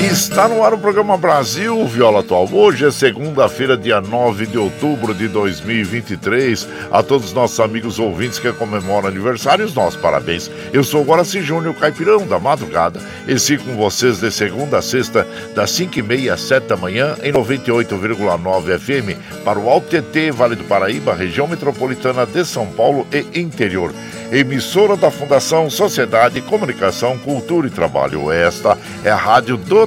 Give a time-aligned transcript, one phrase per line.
[0.00, 2.48] Está no ar o programa Brasil Viola Atual.
[2.50, 6.66] Hoje é segunda-feira, dia 9 de outubro de 2023.
[6.90, 10.50] A todos os nossos amigos ouvintes que comemoram aniversários, nossos parabéns.
[10.72, 15.28] Eu sou Guaraci Júnior, caipirão da madrugada, e sigo com vocês de segunda a sexta,
[15.54, 20.64] das 5h30 às 7 da manhã, em 98,9 FM, para o Alto TT, Vale do
[20.64, 23.92] Paraíba, região metropolitana de São Paulo e interior
[24.32, 28.30] emissora da Fundação Sociedade, Comunicação, Cultura e Trabalho.
[28.30, 29.86] Esta é a Rádio do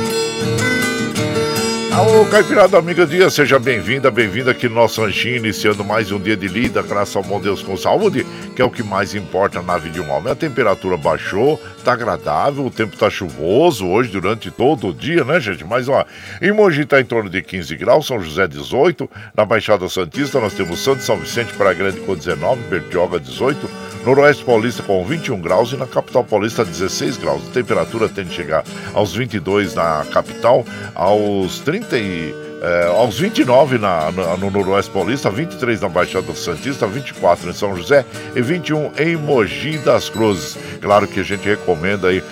[2.01, 6.35] Alô, Caipirada Amiga Dia, seja bem-vinda, bem-vinda aqui no nosso ranchinho, iniciando mais um dia
[6.35, 8.25] de lida, graças ao bom Deus com saúde,
[8.55, 10.31] que é o que mais importa na vida de um homem.
[10.31, 15.39] A temperatura baixou, tá agradável, o tempo tá chuvoso hoje durante todo o dia, né,
[15.39, 15.63] gente?
[15.63, 16.03] Mas, ó,
[16.41, 19.07] em Mogi tá em torno de 15 graus, São José 18,
[19.37, 23.69] na Baixada Santista nós temos Santo São Vicente, Praia Grande com 19, Bertioga 18,
[24.05, 27.47] Noroeste Paulista com 21 graus e na capital paulista 16 graus.
[27.47, 28.63] A temperatura tende a chegar
[28.93, 30.65] aos 22 na capital,
[30.95, 36.85] aos 30 e é, aos 29 na, na, no Noroeste Paulista, 23 na Baixada Santista,
[36.85, 38.05] 24 em São José
[38.35, 40.57] e 21 em Mogi das Cruzes.
[40.79, 42.23] Claro que a gente recomenda aí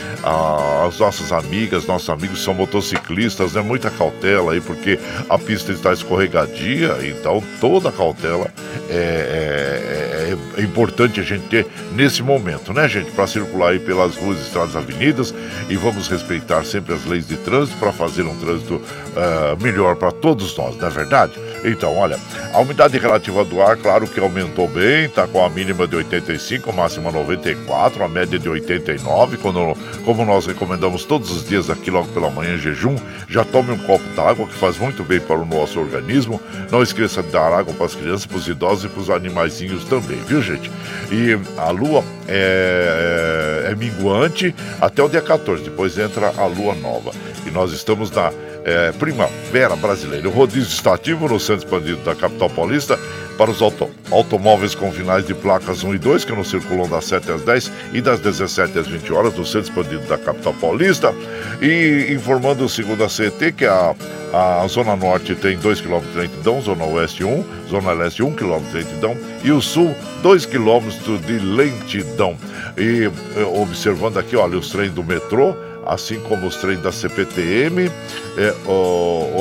[0.86, 3.62] às nossas amigas, nossos amigos são motociclistas, né?
[3.62, 8.52] Muita cautela aí, porque a pista está escorregadia, então toda cautela
[8.90, 13.12] é, é, é é, é, importante a gente ter nesse momento, né, gente?
[13.12, 15.34] Para circular aí pelas ruas, estradas, avenidas
[15.68, 18.82] e vamos respeitar sempre as leis de trânsito para fazer um trânsito
[19.16, 21.34] uh, melhor para todos nós, não é verdade?
[21.64, 22.18] Então, olha,
[22.54, 26.70] a umidade relativa do ar, claro que aumentou bem, está com a mínima de 85,
[26.70, 29.38] a máxima 94, a média de 89.
[29.38, 29.76] Quando,
[30.06, 32.96] como nós recomendamos todos os dias aqui logo pela manhã em jejum,
[33.28, 36.42] já tome um copo d'água que faz muito bem para o nosso organismo.
[36.72, 39.84] Não esqueça de dar água para as crianças, para os idosos e para os animaizinhos
[39.84, 40.72] também, viu gente?
[41.12, 46.74] E a lua é, é, é minguante até o dia 14, depois entra a lua
[46.76, 47.12] nova.
[47.46, 48.32] E nós estamos na
[48.66, 50.28] é, Primavera Brasileira.
[50.28, 53.00] O rodízio está ativo no centro expandido da capital paulista
[53.38, 57.06] para os auto automóveis com finais de placas 1 e 2 que não circulam das
[57.06, 61.14] 7 às 10 e das 17 às 20 horas no centro expandido da capital paulista.
[61.62, 63.96] E informando segundo a CET que a,
[64.34, 68.60] a Zona Norte tem 2 km de lentidão, Zona Oeste 1, Zona Leste 1 km
[68.72, 70.90] de lentidão e o Sul 2 km
[71.26, 72.36] de lentidão.
[72.78, 73.10] E
[73.58, 75.56] observando aqui, olha, os trens do metrô
[75.90, 77.92] assim como os trens da CPTM.
[78.38, 78.54] É,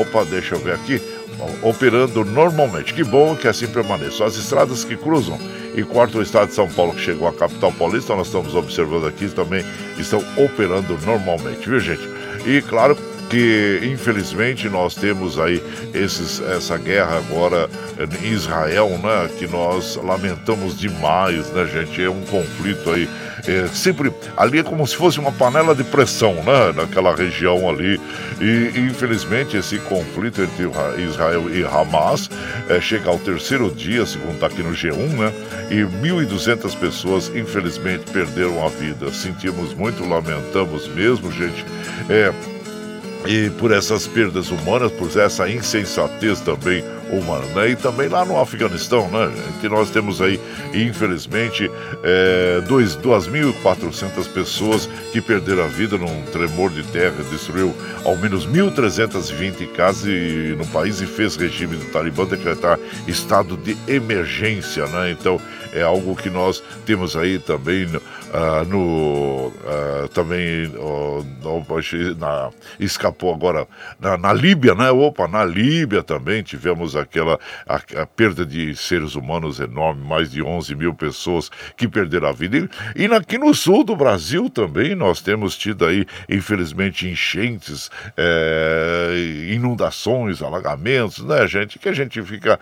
[0.00, 1.00] opa, deixa eu ver aqui.
[1.62, 2.94] Operando normalmente.
[2.94, 4.24] Que bom que assim permaneça.
[4.24, 5.38] As estradas que cruzam
[5.74, 9.06] e cortam o estado de São Paulo, que chegou à capital paulista, nós estamos observando
[9.06, 9.64] aqui, também
[9.96, 12.02] estão operando normalmente, viu gente?
[12.44, 12.96] E claro,
[13.28, 15.62] que infelizmente nós temos aí
[15.94, 17.68] esses, essa guerra agora
[18.22, 19.28] em Israel, né?
[19.38, 22.02] Que nós lamentamos demais, né, gente?
[22.02, 23.08] É um conflito aí.
[23.48, 26.72] É, sempre ali é como se fosse uma panela de pressão, né?
[26.76, 27.98] Naquela região ali.
[28.40, 30.70] E infelizmente esse conflito entre
[31.02, 32.28] Israel e Hamas
[32.68, 35.32] é, chega ao terceiro dia, segundo está aqui no G1, né?
[35.70, 39.10] E 1.200 pessoas infelizmente perderam a vida.
[39.12, 41.64] Sentimos muito, lamentamos mesmo, gente.
[42.10, 42.32] É,
[43.28, 46.82] e por essas perdas humanas, por essa insensatez também
[47.12, 47.44] humana.
[47.54, 47.70] Né?
[47.72, 49.30] E também lá no Afeganistão, né,
[49.60, 50.40] que nós temos aí,
[50.72, 51.70] infelizmente,
[52.02, 59.72] é, 2.400 pessoas que perderam a vida num tremor de terra, destruiu ao menos 1.320
[59.72, 60.08] casas
[60.56, 65.10] no país e fez regime do Talibã decretar estado de emergência, né?
[65.10, 65.38] Então
[65.72, 71.24] é algo que nós temos aí também uh, no uh, também uh,
[72.18, 73.66] na, escapou agora
[74.00, 74.90] na, na, Líbia, né?
[74.90, 80.42] Opa, na Líbia também tivemos aquela a, a, perda de seres humanos enorme, mais de
[80.42, 82.68] 11 mil pessoas que perderam a vida.
[82.94, 89.48] E, e aqui no sul do Brasil também nós temos tido aí, infelizmente, enchentes, é,
[89.50, 91.78] inundações, alagamentos, né, gente?
[91.78, 92.58] Que a gente fica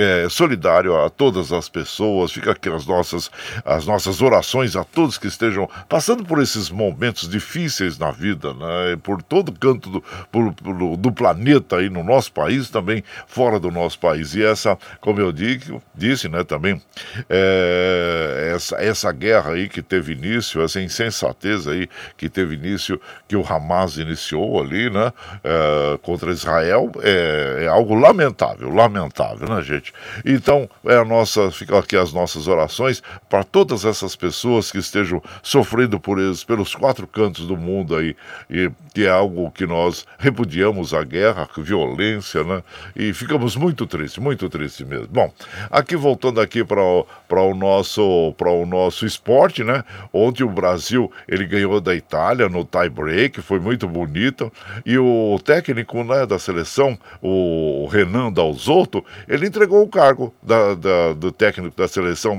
[0.00, 3.30] é, solidário a todas as pessoas, fica aqui as nossas,
[3.64, 8.96] as nossas orações a todos que estejam passando por esses momentos difíceis na vida, né?
[9.02, 13.70] por todo canto do, por, por, do planeta aí no nosso país, também fora do
[13.70, 14.34] nosso país.
[14.34, 16.80] E essa, como eu digo, disse né, também,
[17.28, 23.36] é, essa, essa guerra aí que teve início, essa insensatez aí que teve início, que
[23.36, 25.12] o Hamas iniciou ali, né,
[25.44, 29.89] é, contra Israel, é, é algo lamentável, lamentável, né, gente?
[29.90, 29.94] Gente.
[30.24, 35.22] Então, é a nossa, ficam aqui as nossas orações para todas essas pessoas que estejam
[35.42, 38.16] sofrendo por eles, pelos quatro cantos do mundo aí,
[38.48, 42.62] e que é algo que nós repudiamos a guerra, a violência, né?
[42.94, 45.08] E ficamos muito tristes, muito tristes mesmo.
[45.08, 45.32] Bom,
[45.70, 49.84] aqui voltando aqui para o, o nosso para o nosso esporte, né?
[50.12, 54.52] Ontem o Brasil ele ganhou da Itália no tie break, foi muito bonito.
[54.84, 60.74] E o técnico né, da seleção, o Renan Dalzotto, ele entregou entregou o cargo da,
[60.74, 62.38] da, do técnico da seleção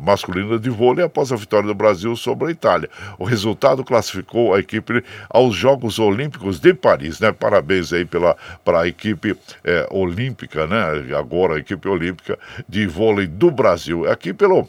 [0.00, 2.88] masculina de vôlei após a vitória do Brasil sobre a Itália.
[3.18, 7.30] O resultado classificou a equipe aos Jogos Olímpicos de Paris, né?
[7.32, 11.14] Parabéns aí pela para a equipe é, olímpica, né?
[11.16, 14.10] Agora a equipe olímpica de vôlei do Brasil.
[14.10, 14.66] Aqui pelo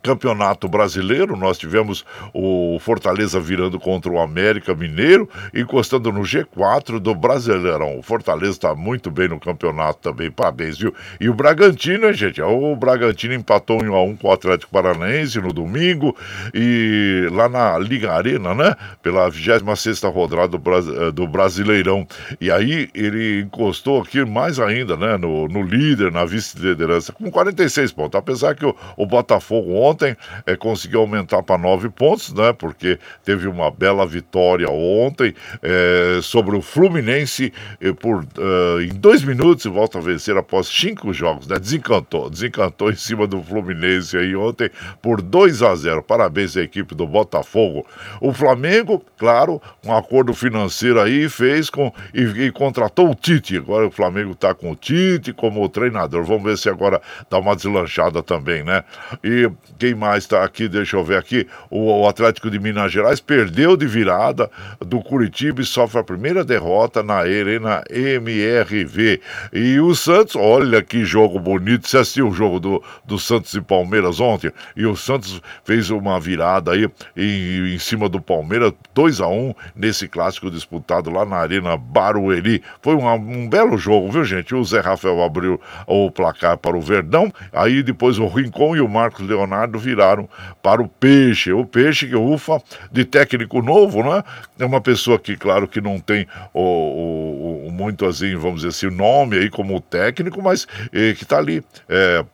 [0.00, 7.14] Campeonato Brasileiro, nós tivemos o Fortaleza virando contra o América Mineiro, encostando no G4 do
[7.14, 7.98] Brasileirão.
[7.98, 10.94] O Fortaleza está muito bem no campeonato também, parabéns, viu?
[11.20, 12.40] E o Bragantino, gente?
[12.42, 16.16] O Bragantino empatou em 1x1 com o Atlético Paranaense no domingo
[16.54, 18.74] e lá na Liga Arena, né?
[19.02, 22.06] Pela 26 rodada do, eh, do Brasileirão.
[22.40, 25.16] E aí ele encostou aqui mais ainda, né?
[25.16, 28.18] No, no líder, na vice-liderança, com 46 pontos.
[28.18, 32.52] Apesar que o, o Botafogo ontem, é, conseguiu aumentar para nove pontos, né?
[32.52, 37.52] Porque teve uma bela vitória ontem é, sobre o Fluminense
[38.00, 41.58] por, uh, em dois minutos e volta a vencer após cinco jogos, né?
[41.58, 44.70] Desencantou, desencantou em cima do Fluminense aí ontem
[45.00, 46.02] por 2 a 0.
[46.02, 47.86] Parabéns à equipe do Botafogo.
[48.20, 53.56] O Flamengo, claro, um acordo financeiro aí fez com e, e contratou o Tite.
[53.56, 56.24] Agora o Flamengo está com o Tite como treinador.
[56.24, 58.84] Vamos ver se agora dá uma deslanchada também, né?
[59.22, 60.68] E quem mais está aqui?
[60.68, 61.46] Deixa eu ver aqui.
[61.70, 64.50] O, o Atlético de Minas Gerais perdeu de virada
[64.80, 69.20] do Curitiba e sofre a primeira derrota na Arena MRV.
[69.52, 71.88] E o Santos, olha que jogo bonito.
[71.88, 74.52] Você assistiu o jogo do, do Santos e Palmeiras ontem?
[74.76, 79.54] E o Santos fez uma virada aí em, em cima do Palmeiras, 2 a 1
[79.74, 82.62] nesse clássico disputado lá na Arena Barueri.
[82.80, 84.54] Foi um, um belo jogo, viu, gente?
[84.54, 88.88] O Zé Rafael abriu o placar para o Verdão, aí depois o Rincon e o
[88.88, 90.28] Marcos Leonardo viraram
[90.62, 91.52] para o Peixe.
[91.52, 94.22] O Peixe que ufa de técnico novo, né?
[94.58, 98.68] É uma pessoa que, claro, que não tem o, o, o muito assim, vamos dizer
[98.68, 101.62] assim, o nome aí como técnico, mas eh, que está ali.
[101.88, 102.24] Eh,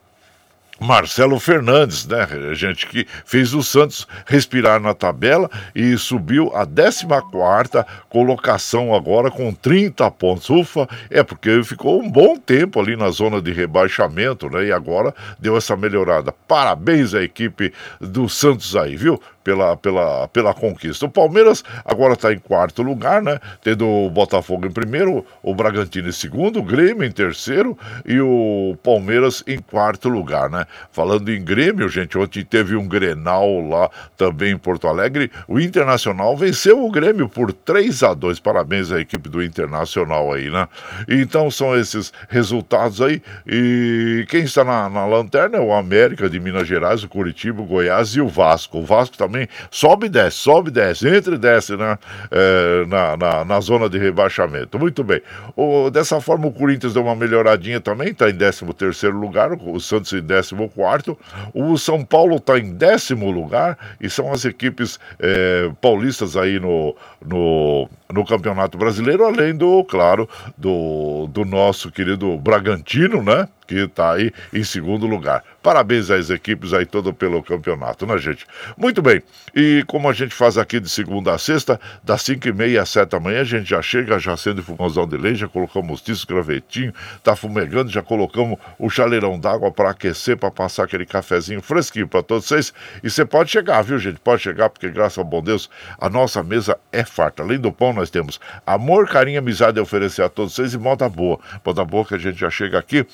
[0.80, 7.06] Marcelo Fernandes, né, gente que fez o Santos respirar na tabela e subiu a 14
[8.08, 10.48] colocação agora com 30 pontos.
[10.50, 14.66] Ufa, é porque ficou um bom tempo ali na zona de rebaixamento, né?
[14.66, 16.32] E agora deu essa melhorada.
[16.46, 19.20] Parabéns à equipe do Santos aí, viu?
[19.48, 21.06] Pela, pela, pela conquista.
[21.06, 23.40] O Palmeiras agora está em quarto lugar, né?
[23.62, 28.76] Tendo o Botafogo em primeiro, o Bragantino em segundo, o Grêmio em terceiro e o
[28.82, 30.66] Palmeiras em quarto lugar, né?
[30.92, 35.30] Falando em Grêmio, gente, ontem teve um Grenal lá também em Porto Alegre.
[35.46, 40.50] O Internacional venceu o Grêmio por 3 a 2 Parabéns à equipe do Internacional aí,
[40.50, 40.68] né?
[41.08, 43.22] Então são esses resultados aí.
[43.46, 47.64] E quem está na, na lanterna é o América de Minas Gerais, o Curitiba, o
[47.64, 48.78] Goiás e o Vasco.
[48.78, 51.98] O Vasco também também sobe e desce, sobe e desce, entra e desce né?
[52.30, 54.78] É, na, na, na, zona de rebaixamento.
[54.78, 55.20] Muito bem.
[55.54, 58.64] O, dessa forma, o Corinthians deu uma melhoradinha também, está em 13
[59.08, 61.16] lugar, o Santos em 14.
[61.54, 66.96] O São Paulo está em décimo lugar e são as equipes é, paulistas aí no,
[67.24, 73.48] no, no Campeonato Brasileiro, além do, claro, do, do nosso querido Bragantino, né?
[73.68, 75.44] Que está aí em segundo lugar.
[75.62, 78.46] Parabéns às equipes aí todo pelo campeonato, né, gente?
[78.76, 79.22] Muito bem.
[79.54, 82.88] E como a gente faz aqui de segunda a sexta, das 5 e meia às
[82.88, 86.00] 7 da manhã, a gente já chega, já acende o fogãozão de leite, já colocamos
[86.00, 91.60] tiço, gravetinho, tá fumegando, já colocamos o chaleirão d'água para aquecer, para passar aquele cafezinho
[91.60, 92.72] fresquinho para todos vocês.
[93.02, 94.18] E você pode chegar, viu, gente?
[94.20, 95.68] Pode chegar, porque graças ao bom Deus,
[96.00, 97.42] a nossa mesa é farta.
[97.42, 101.08] Além do pão, nós temos amor, carinho, amizade a oferecer a todos vocês e moda
[101.08, 101.38] boa.
[101.62, 103.06] Moda boa que a gente já chega aqui,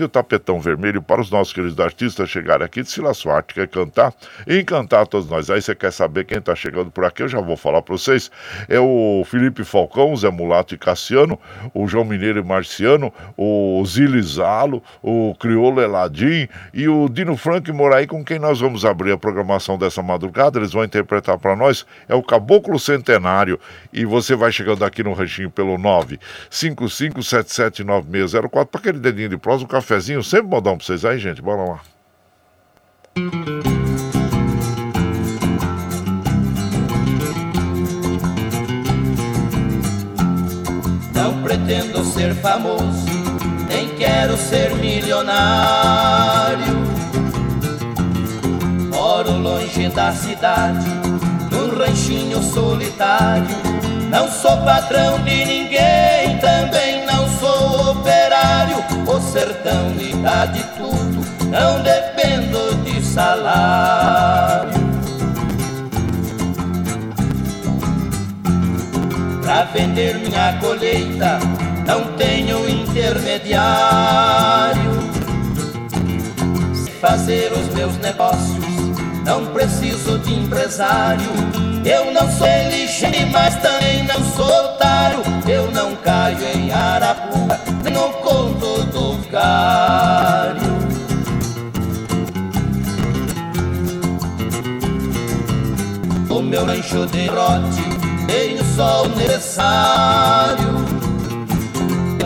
[0.00, 4.14] o tapetão vermelho para os nossos queridos artistas chegarem aqui de Suarte, quer cantar
[4.46, 5.50] e encantar todos nós.
[5.50, 8.30] Aí você quer saber quem está chegando por aqui, eu já vou falar para vocês.
[8.68, 11.38] É o Felipe Falcão, o Zé Mulato e Cassiano,
[11.74, 18.06] o João Mineiro e Marciano, o Zilizalo, o Criolo Eladim e o Dino Frank Moraí,
[18.06, 20.58] com quem nós vamos abrir a programação dessa madrugada.
[20.58, 21.84] Eles vão interpretar para nós.
[22.08, 23.58] É o Caboclo Centenário.
[23.92, 25.76] E você vai chegando aqui no ranchinho pelo
[26.50, 30.22] 955779604 para aquele dedinho de prosa, um cafezinho.
[30.22, 31.42] Sempre modão para vocês aí, gente.
[31.42, 31.80] Bora lá.
[41.14, 43.06] Não pretendo ser famoso,
[43.68, 46.82] nem quero ser milionário.
[48.90, 50.86] Moro longe da cidade,
[51.50, 53.46] num ranchinho solitário.
[54.08, 56.81] Não sou patrão de ninguém, também.
[59.06, 64.72] O sertão me dá de tudo, não dependo de salário.
[69.42, 71.38] Pra vender minha colheita,
[71.86, 75.02] não tenho intermediário.
[77.00, 78.64] Fazer os meus negócios,
[79.26, 81.30] não preciso de empresário.
[81.84, 85.20] Eu não sou ligeiro, mas também não sou otário.
[85.46, 88.71] Eu não caio em arapuca, nem no conto
[89.32, 90.60] vigário.
[96.28, 97.82] O meu rancho de rote
[98.26, 100.82] tem o sol necessário.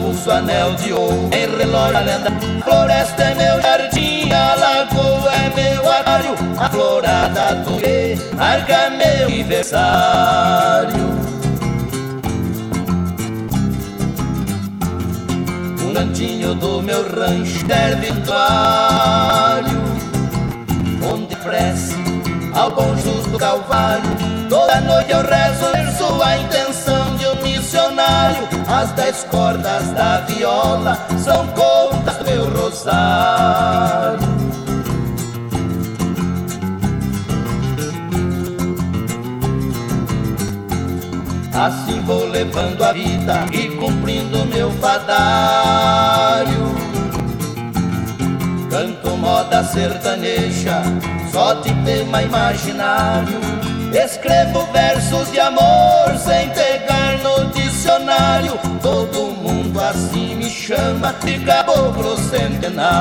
[0.09, 2.29] Uso anel de ouro em relógio lenda.
[2.29, 6.35] A floresta é meu jardim, a lagoa é meu aquário.
[6.59, 11.36] A florada do que marca meu aniversário.
[15.97, 18.21] Cantinho do meu rancho um
[21.11, 21.35] onde
[22.55, 24.05] ao bom justo Calvário.
[24.47, 28.47] Toda noite eu rezo em sua intenção de um missionário.
[28.69, 34.19] As dez cordas da viola são contas do meu rosário.
[41.55, 44.06] Assim vou levando a vida e cumprindo
[44.67, 46.75] meu fadário.
[48.71, 50.83] Canto moda sertaneja,
[51.33, 53.39] só de tema imaginário.
[53.93, 58.59] Escrevo versos de amor sem pegar no dicionário.
[58.83, 62.97] Todo mundo assim me chama de caboclo centenário.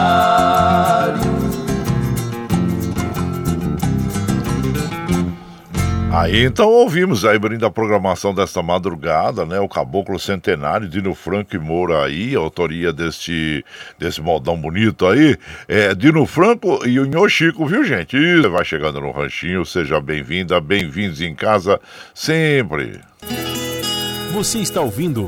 [6.16, 9.60] Aí então ouvimos aí, abrindo a programação desta madrugada, né?
[9.60, 13.66] O Caboclo Centenário, Dino Franco e Moura aí, autoria deste,
[14.00, 15.36] desse modão bonito aí.
[15.68, 18.16] É, Dino Franco e o Nho Chico, viu, gente?
[18.16, 21.82] E vai chegando no ranchinho, seja bem-vinda, bem-vindos em casa
[22.14, 23.02] sempre.
[24.32, 25.28] Você está ouvindo.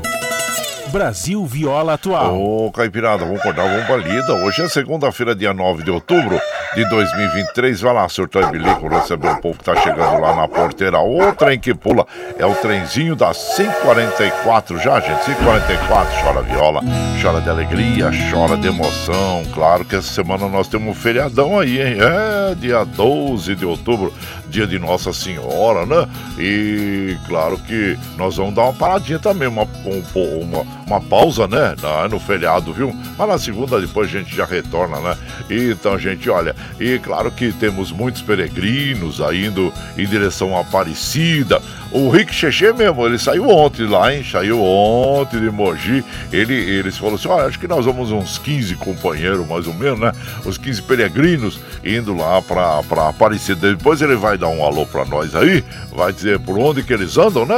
[0.88, 2.40] Brasil Viola Atual.
[2.40, 4.32] Ô, Caipirada, vamos acordar, vamos pra lida.
[4.34, 6.40] Hoje é segunda-feira, dia 9 de outubro
[6.74, 7.80] de 2023.
[7.80, 10.98] Vai lá, surtou e bilico, receber o povo que tá chegando lá na porteira.
[10.98, 12.06] O trem que pula
[12.38, 15.24] é o trenzinho das 544 já, gente.
[15.24, 16.80] 544, chora viola,
[17.20, 19.42] chora de alegria, chora de emoção.
[19.52, 21.98] Claro que essa semana nós temos um feriadão aí, hein?
[22.00, 24.12] É, dia 12 de outubro,
[24.48, 26.08] dia de Nossa Senhora, né?
[26.38, 30.02] E claro que nós vamos dar uma paradinha também, uma, um,
[30.42, 31.74] uma, uma pausa, né?
[32.10, 32.96] No feriado, viu?
[33.16, 35.16] Mas na segunda depois a gente já retorna, né?
[35.50, 41.60] Então, gente, olha, e claro que temos muitos peregrinos indo em direção à Aparecida.
[41.90, 44.22] O Rick Cheche mesmo, ele saiu ontem lá, hein?
[44.22, 46.04] Saiu ontem de Mogi.
[46.30, 49.98] Ele, ele falou assim: olha, acho que nós vamos uns 15 companheiros, mais ou menos,
[49.98, 50.12] né?
[50.44, 53.74] Os 15 peregrinos indo lá pra, pra Aparecida.
[53.74, 57.16] Depois ele vai dar um alô pra nós aí, vai dizer por onde que eles
[57.16, 57.56] andam, né?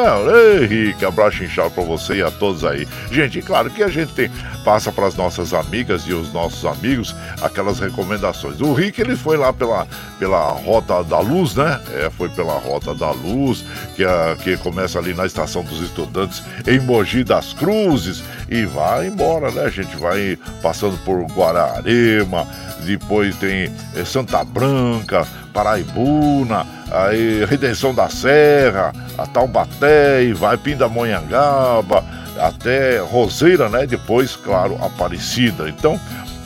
[0.60, 2.86] Ei, Rick, abraço inchado pra você e a todos aí.
[3.10, 4.30] Gente, claro que a gente tem,
[4.64, 8.60] passa pras nossas amigas e os nossos amigos aquelas recomendações.
[8.60, 11.80] O Rick, ele foi lá pela, pela Rota da Luz, né?
[11.94, 13.64] É, foi pela Rota da Luz,
[13.96, 14.04] que
[14.42, 19.70] que começa ali na Estação dos Estudantes, em Mogi das Cruzes, e vai embora, né?
[19.70, 22.46] Gente vai passando por Guararema,
[22.84, 32.04] depois tem eh, Santa Branca, Paraibuna, aí Redenção da Serra, a Taubaté, e vai Pindamonhangaba,
[32.38, 33.86] até Roseira, né?
[33.86, 35.68] Depois, claro, Aparecida.
[35.68, 36.00] Então,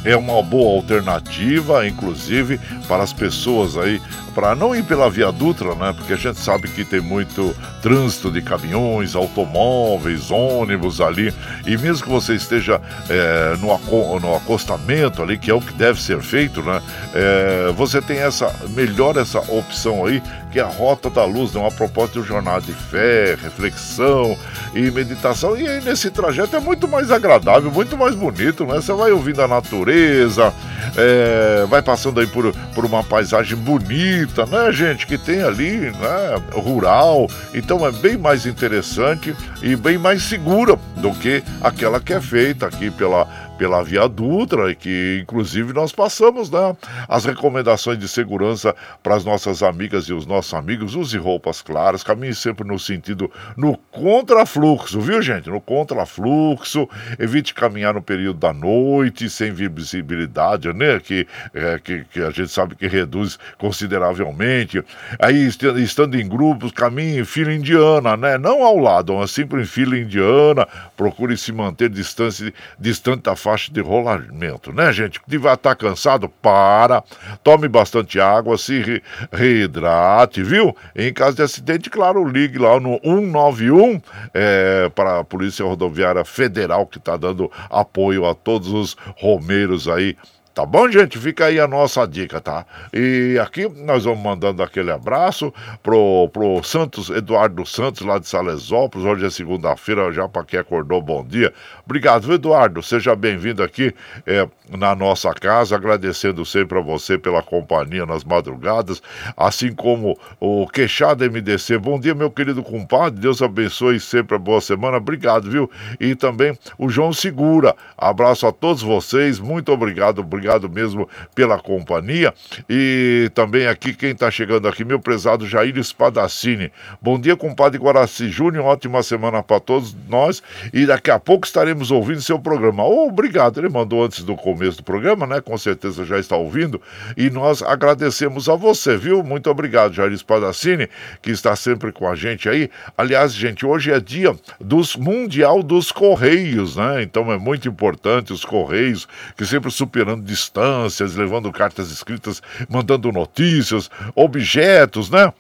[0.05, 4.01] é uma boa alternativa, inclusive, para as pessoas aí
[4.35, 5.95] para não ir pela Via Dutra, né?
[5.97, 11.33] Porque a gente sabe que tem muito trânsito de caminhões, automóveis, ônibus ali.
[11.65, 16.03] E mesmo que você esteja é, no, no, acostamento ali, que é o que deve
[16.03, 16.83] ser feito, né?
[17.15, 20.21] É, você tem essa melhor essa opção aí,
[20.51, 21.61] que é a Rota da Luz, né?
[21.61, 24.37] Uma proposta de jornada de fé, reflexão
[24.75, 25.57] e meditação.
[25.57, 28.77] E aí nesse trajeto é muito mais agradável, muito mais bonito, né?
[28.77, 30.53] Você vai ouvindo a natureza,
[30.97, 35.07] é, vai passando aí por, por uma paisagem bonita bonita, né, gente?
[35.07, 36.43] Que tem ali, né?
[36.53, 37.29] Rural.
[37.53, 42.67] Então é bem mais interessante e bem mais segura do que aquela que é feita
[42.67, 46.77] aqui pela pela Via Dutra que inclusive nós passamos né,
[47.09, 50.95] as recomendações de segurança para as nossas amigas e os nossos amigos.
[50.95, 55.49] Use roupas claras, caminhe sempre no sentido no contrafluxo, viu gente?
[55.49, 56.89] No contrafluxo,
[57.19, 61.01] evite caminhar no período da noite sem visibilidade, né?
[61.01, 64.83] Que, é, que, que, a gente sabe que reduz consideravelmente.
[65.19, 68.39] Aí estando em grupos, caminhe em fila indiana, né?
[68.39, 70.67] Não ao lado, mas sempre em fila indiana.
[70.97, 75.21] Procure se manter distante, distante da faixa de rolamento, né, gente?
[75.29, 77.05] Se vai estar cansado, para,
[77.43, 80.75] tome bastante água, se re reidrate, viu?
[80.97, 84.01] Em caso de acidente, claro, ligue lá no 191
[84.33, 90.17] é, para a Polícia Rodoviária Federal que está dando apoio a todos os romeiros aí
[90.55, 91.19] Tá bom, gente?
[91.19, 92.65] Fica aí a nossa dica, tá?
[92.93, 99.05] E aqui nós vamos mandando aquele abraço pro, pro Santos, Eduardo Santos, lá de Salesópolis.
[99.05, 101.53] Hoje é segunda-feira, já para quem acordou, bom dia.
[101.85, 102.85] Obrigado, Eduardo.
[102.85, 103.93] Seja bem-vindo aqui
[104.25, 109.03] é, na nossa casa, agradecendo sempre a você pela companhia nas madrugadas,
[109.37, 111.79] assim como o Queixada MDC.
[111.79, 113.19] Bom dia, meu querido compadre.
[113.19, 114.99] Deus abençoe sempre a boa semana.
[114.99, 115.69] Obrigado, viu?
[115.99, 117.75] E também o João Segura.
[117.99, 119.41] Abraço a todos vocês.
[119.41, 120.21] Muito obrigado.
[120.21, 122.35] Obrigado obrigado mesmo pela companhia.
[122.69, 126.71] E também aqui, quem está chegando aqui, meu prezado Jair Espadacini.
[127.01, 130.43] Bom dia, compadre Guaraci Júnior, ótima semana para todos nós.
[130.73, 132.85] E daqui a pouco estaremos ouvindo seu programa.
[132.85, 135.41] Oh, obrigado, ele mandou antes do começo do programa, né?
[135.41, 136.81] Com certeza já está ouvindo.
[137.17, 139.23] E nós agradecemos a você, viu?
[139.23, 140.89] Muito obrigado, Jair Espadacini,
[141.23, 142.71] que está sempre com a gente aí.
[142.97, 147.03] Aliás, gente, hoje é dia dos Mundial dos Correios, né?
[147.03, 153.91] Então é muito importante os Correios, que sempre superando distâncias, levando cartas escritas, mandando notícias,
[154.15, 155.33] objetos, né?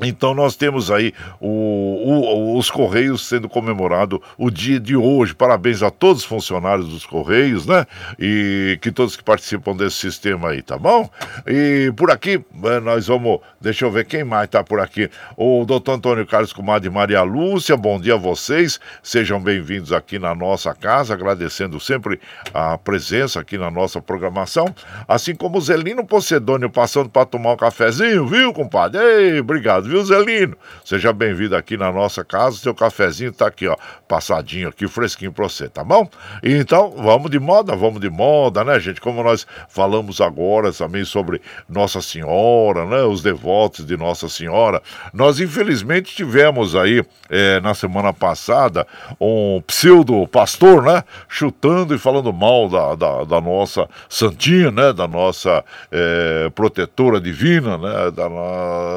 [0.00, 5.34] Então nós temos aí o, o, os Correios sendo comemorado o dia de hoje.
[5.34, 7.86] Parabéns a todos os funcionários dos Correios, né?
[8.18, 11.08] E que todos que participam desse sistema aí, tá bom?
[11.46, 15.08] E por aqui eh, nós vamos, deixa eu ver quem mais tá por aqui.
[15.36, 18.80] O doutor Antônio Carlos Comadre Maria Lúcia, bom dia a vocês.
[19.00, 22.20] Sejam bem-vindos aqui na nossa casa, agradecendo sempre
[22.52, 24.74] a presença aqui na nossa programação.
[25.06, 29.00] Assim como o Zelino Pocedônio passando para tomar um cafezinho, viu, compadre?
[29.00, 30.56] Ei, obrigado obrigado, viu, Zelino?
[30.84, 32.56] Seja bem-vindo aqui na nossa casa.
[32.56, 33.76] Seu cafezinho tá aqui, ó,
[34.08, 36.08] passadinho aqui, fresquinho pra você, tá bom?
[36.42, 39.00] Então, vamos de moda, vamos de moda, né, gente?
[39.00, 43.02] Como nós falamos agora também sobre Nossa Senhora, né?
[43.02, 44.82] Os devotos de Nossa Senhora.
[45.12, 48.86] Nós, infelizmente, tivemos aí, é, na semana passada,
[49.20, 51.04] um pseudo pastor, né?
[51.28, 54.92] Chutando e falando mal da, da, da nossa santinha, né?
[54.92, 58.10] Da nossa é, protetora divina, né?
[58.10, 58.28] Da,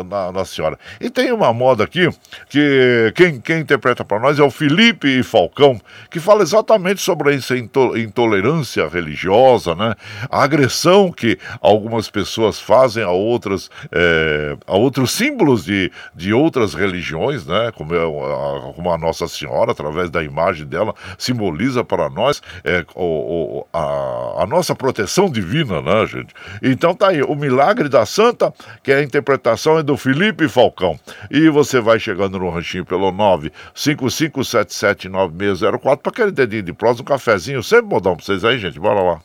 [0.04, 0.77] na, na Senhora.
[1.00, 2.10] E tem uma moda aqui
[2.50, 7.56] que quem, quem interpreta para nós é o Felipe Falcão, que fala exatamente sobre essa
[7.58, 9.96] intolerância religiosa, né?
[10.30, 16.74] A agressão que algumas pessoas fazem a outras, é, a outros símbolos de, de outras
[16.74, 17.72] religiões, né?
[17.76, 22.86] Como, é a, como a Nossa Senhora, através da imagem dela, simboliza para nós é,
[22.96, 26.34] o, o, a, a nossa proteção divina, né, gente?
[26.62, 30.67] Então tá aí, o milagre da Santa, que é a interpretação é do Felipe Falcão.
[30.68, 31.00] Falcão.
[31.32, 37.64] E você vai chegando no ranchinho pelo 955779604 para aquele dedinho de prosa, um cafezinho,
[37.64, 38.78] sempre modão para vocês aí, gente.
[38.80, 39.22] Bora lá.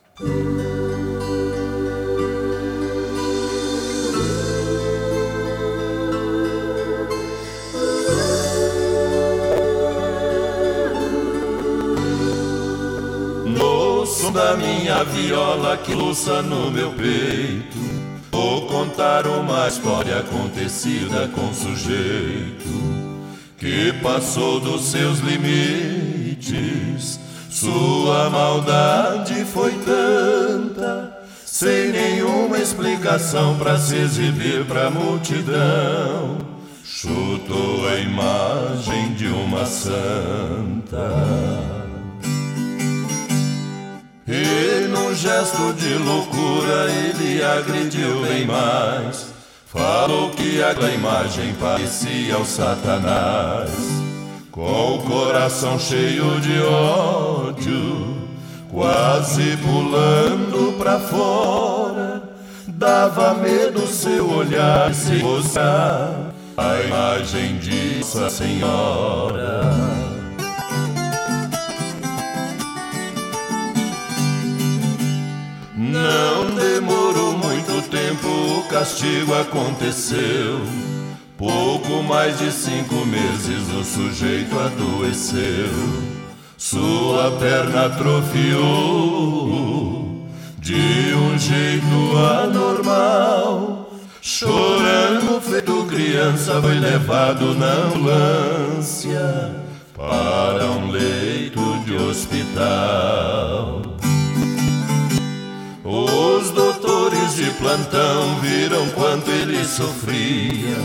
[14.05, 17.92] Som da minha viola que luça no meu peito
[18.33, 22.65] Vou contar uma história acontecida com sujeito
[23.59, 27.21] que passou dos seus limites.
[27.51, 31.15] Sua maldade foi tanta,
[31.45, 36.39] sem nenhuma explicação para se exibir pra multidão.
[36.83, 41.82] Chutou a imagem de uma santa.
[44.35, 49.27] E num gesto de loucura ele agrediu bem mais.
[49.67, 53.71] Falou que aquela imagem parecia o Satanás.
[54.51, 58.17] Com o coração cheio de ódio,
[58.71, 62.23] quase pulando pra fora.
[62.67, 70.02] Dava medo seu olhar se mostrar a imagem de Senhora.
[75.93, 80.63] Não demorou muito tempo, o castigo aconteceu.
[81.37, 85.69] Pouco mais de cinco meses o sujeito adoeceu.
[86.57, 88.63] Sua perna atrofiou
[90.59, 93.91] de um jeito anormal.
[94.23, 99.51] Chorando, feito criança, foi levado na ambulância
[99.95, 103.92] para um leito de hospital.
[107.13, 110.77] Doutores de plantão viram quanto ele sofria.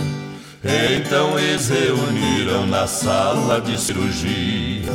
[0.63, 4.91] Então eles reuniram na sala de cirurgia.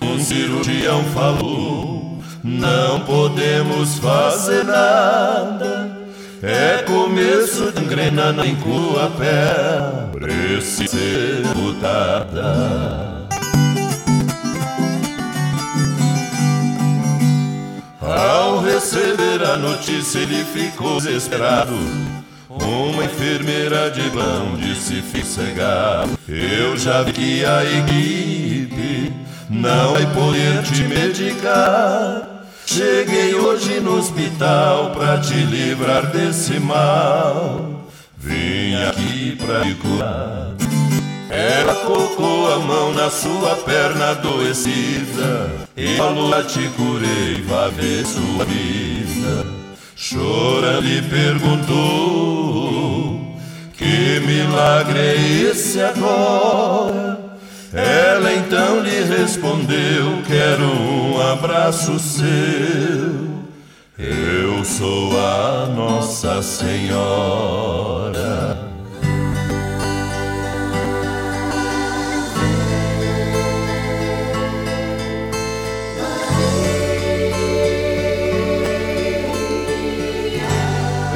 [0.00, 6.00] Um cirurgião falou: Não podemos fazer nada.
[6.42, 13.12] É começo de engrena na a pé, precisa ser botada.
[18.00, 18.51] Ao
[18.92, 21.72] receber a notícia, ele ficou desesperado.
[22.48, 26.18] Uma enfermeira de blão disse: Fique cegado.
[26.28, 29.12] Eu já vi que a equipe
[29.48, 32.28] não vai poder te medicar.
[32.66, 37.88] Cheguei hoje no hospital pra te livrar desse mal.
[38.18, 40.51] Vim aqui pra te curar.
[41.34, 48.44] Ela colocou a mão na sua perna adoecida e falou: Te curei, vá ver sua
[48.44, 49.46] vida.
[49.96, 51.78] chorando e perguntou:
[53.72, 55.16] Que milagre é
[55.50, 57.18] esse agora?
[57.72, 63.32] Ela então lhe respondeu: Quero um abraço seu.
[63.98, 67.92] Eu sou a Nossa Senhora.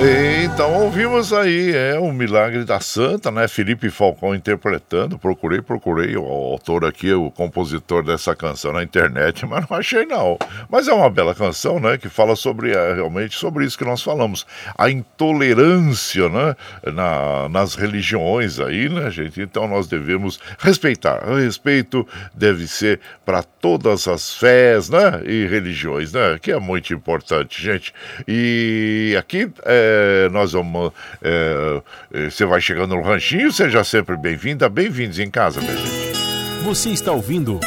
[0.08, 3.48] Então ouvimos aí, é o Milagre da Santa, né?
[3.48, 5.18] Felipe Falcão interpretando.
[5.18, 10.38] Procurei, procurei o autor aqui, o compositor dessa canção na internet, mas não achei não.
[10.70, 11.98] Mas é uma bela canção, né?
[11.98, 14.46] Que fala sobre é, realmente sobre isso que nós falamos,
[14.78, 16.54] a intolerância, né?
[16.84, 19.40] Na, nas religiões aí, né, gente?
[19.40, 21.28] Então nós devemos respeitar.
[21.28, 25.22] O respeito deve ser para todas as fés, né?
[25.26, 26.38] E religiões, né?
[26.40, 27.92] Que é muito importante, gente.
[28.28, 29.95] E aqui é,
[30.30, 30.92] nós nós vamos.
[31.20, 31.82] É,
[32.14, 36.16] é, você vai chegando no ranchinho, seja sempre bem-vinda, bem-vindos em casa, minha gente.
[36.64, 37.58] Você está ouvindo.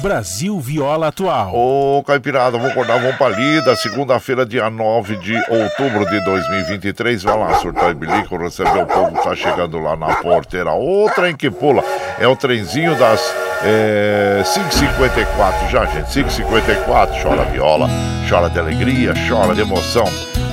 [0.00, 1.52] Brasil Viola Atual.
[1.52, 3.74] Ô, Caipirada, vamos acordar, vamos pra lida.
[3.74, 7.20] Segunda-feira, dia 9 de outubro de 2023.
[7.24, 10.70] Vai lá, surtar e bilico, receber o povo que tá chegando lá na porteira.
[10.70, 11.82] O trem que pula
[12.20, 13.20] é o trenzinho das
[13.64, 16.06] é, 5h54 já, gente.
[16.06, 17.88] 5h54, chora viola,
[18.28, 20.04] chora de alegria, chora de emoção.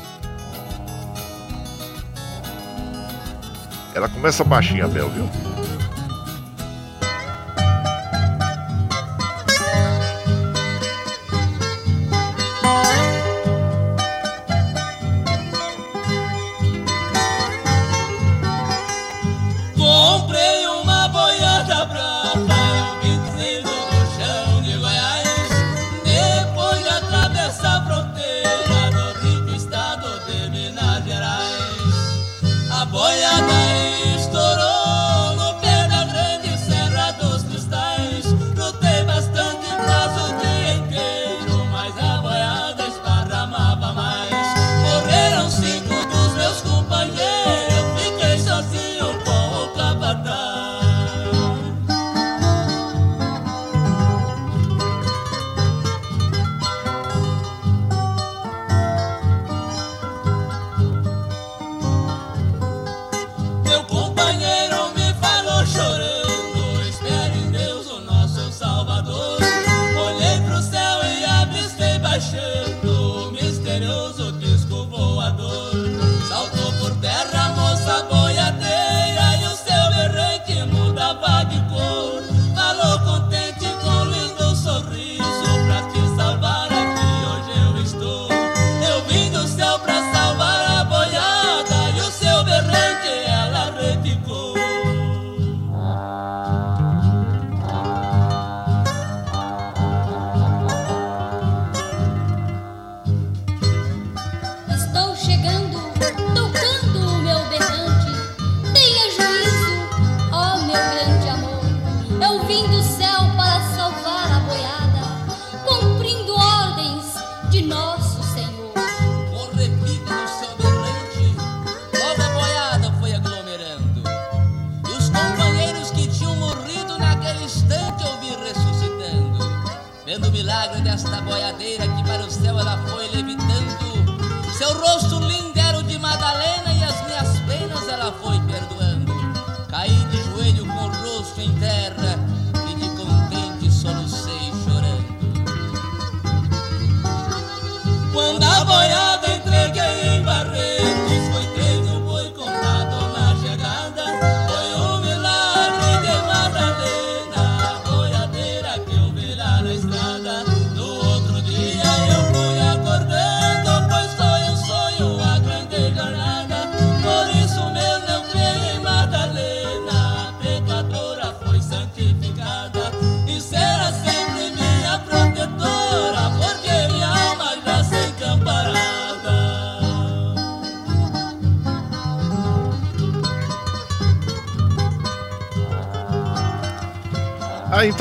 [3.94, 5.30] Ela começa baixinha, Bel, viu?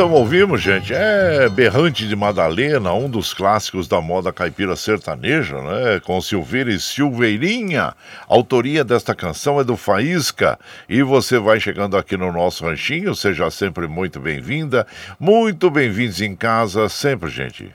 [0.00, 0.94] Então ouvimos, gente.
[0.94, 6.00] É Berrante de Madalena, um dos clássicos da moda caipira sertaneja, né?
[6.02, 7.82] Com Silveira e Silveirinha.
[7.82, 7.94] A
[8.26, 10.58] autoria desta canção é do Faísca.
[10.88, 14.86] E você vai chegando aqui no nosso ranchinho, seja sempre muito bem-vinda.
[15.18, 17.70] Muito bem-vindos em casa, sempre, gente.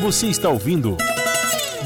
[0.00, 0.96] Você está ouvindo.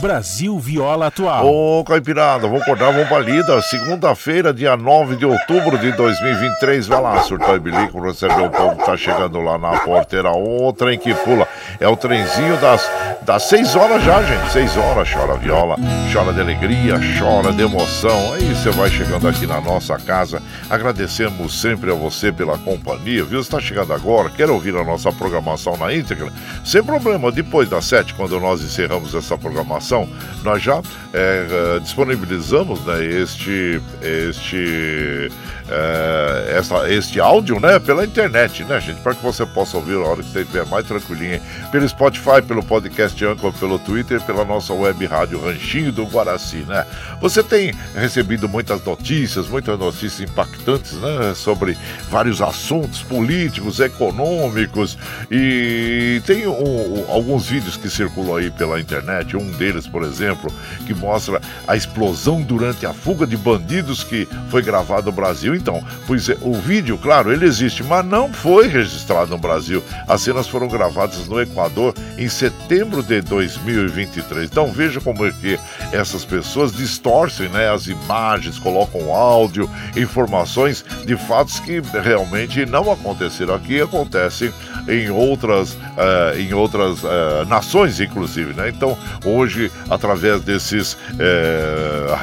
[0.00, 1.46] Brasil Viola Atual.
[1.46, 3.60] Ô, Caipirada, vamos acordar, vamos pra lida.
[3.62, 6.86] Segunda-feira, dia 9 de outubro de 2023.
[6.86, 10.30] Vai lá, surtar e bilico, receber o povo que tá chegando lá na porteira.
[10.30, 11.46] Ô, trem que pula.
[11.80, 12.88] É o trenzinho das,
[13.22, 14.52] das 6 horas já, gente.
[14.52, 15.76] 6 horas, chora viola,
[16.12, 18.32] chora de alegria, chora de emoção.
[18.34, 20.42] Aí você vai chegando aqui na nossa casa.
[20.70, 23.42] Agradecemos sempre a você pela companhia, viu?
[23.42, 26.32] Você tá chegando agora, quer ouvir a nossa programação na íntegra?
[26.64, 30.08] Sem problema, depois das 7, quando nós encerramos essa programação
[30.42, 30.80] nós já
[31.12, 35.30] é, disponibilizamos né, este, este,
[35.68, 39.00] é, essa, este áudio né, pela internet, né, gente?
[39.00, 41.40] Para que você possa ouvir a hora que você estiver mais tranquilinho.
[41.70, 46.86] Pelo Spotify, pelo podcast Anchor, pelo Twitter, pela nossa web rádio Ranchinho do Guaraci, né?
[47.20, 51.34] Você tem recebido muitas notícias, muitas notícias impactantes, né?
[51.34, 51.76] Sobre
[52.10, 54.96] vários assuntos políticos, econômicos
[55.30, 59.36] e tem um, alguns vídeos que circulam aí pela internet.
[59.36, 60.52] Um deles, por exemplo,
[60.86, 65.54] que mostra a explosão durante a fuga de bandidos que foi gravado no Brasil.
[65.54, 69.82] Então, pois é, o vídeo, claro, ele existe, mas não foi registrado no Brasil.
[70.06, 74.50] As cenas foram gravadas no Equador em setembro de 2023.
[74.50, 75.58] Então, veja como é que
[75.92, 83.54] essas pessoas distorcem né, as imagens, colocam áudio, informações de fatos que realmente não aconteceram
[83.54, 84.52] aqui, acontecem
[84.88, 88.54] em outras, uh, em outras uh, nações, inclusive.
[88.54, 88.70] Né?
[88.70, 92.14] Então, hoje, através desses uh,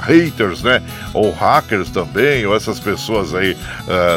[0.00, 0.82] haters, né?
[1.14, 3.56] ou hackers também, ou essas pessoas aí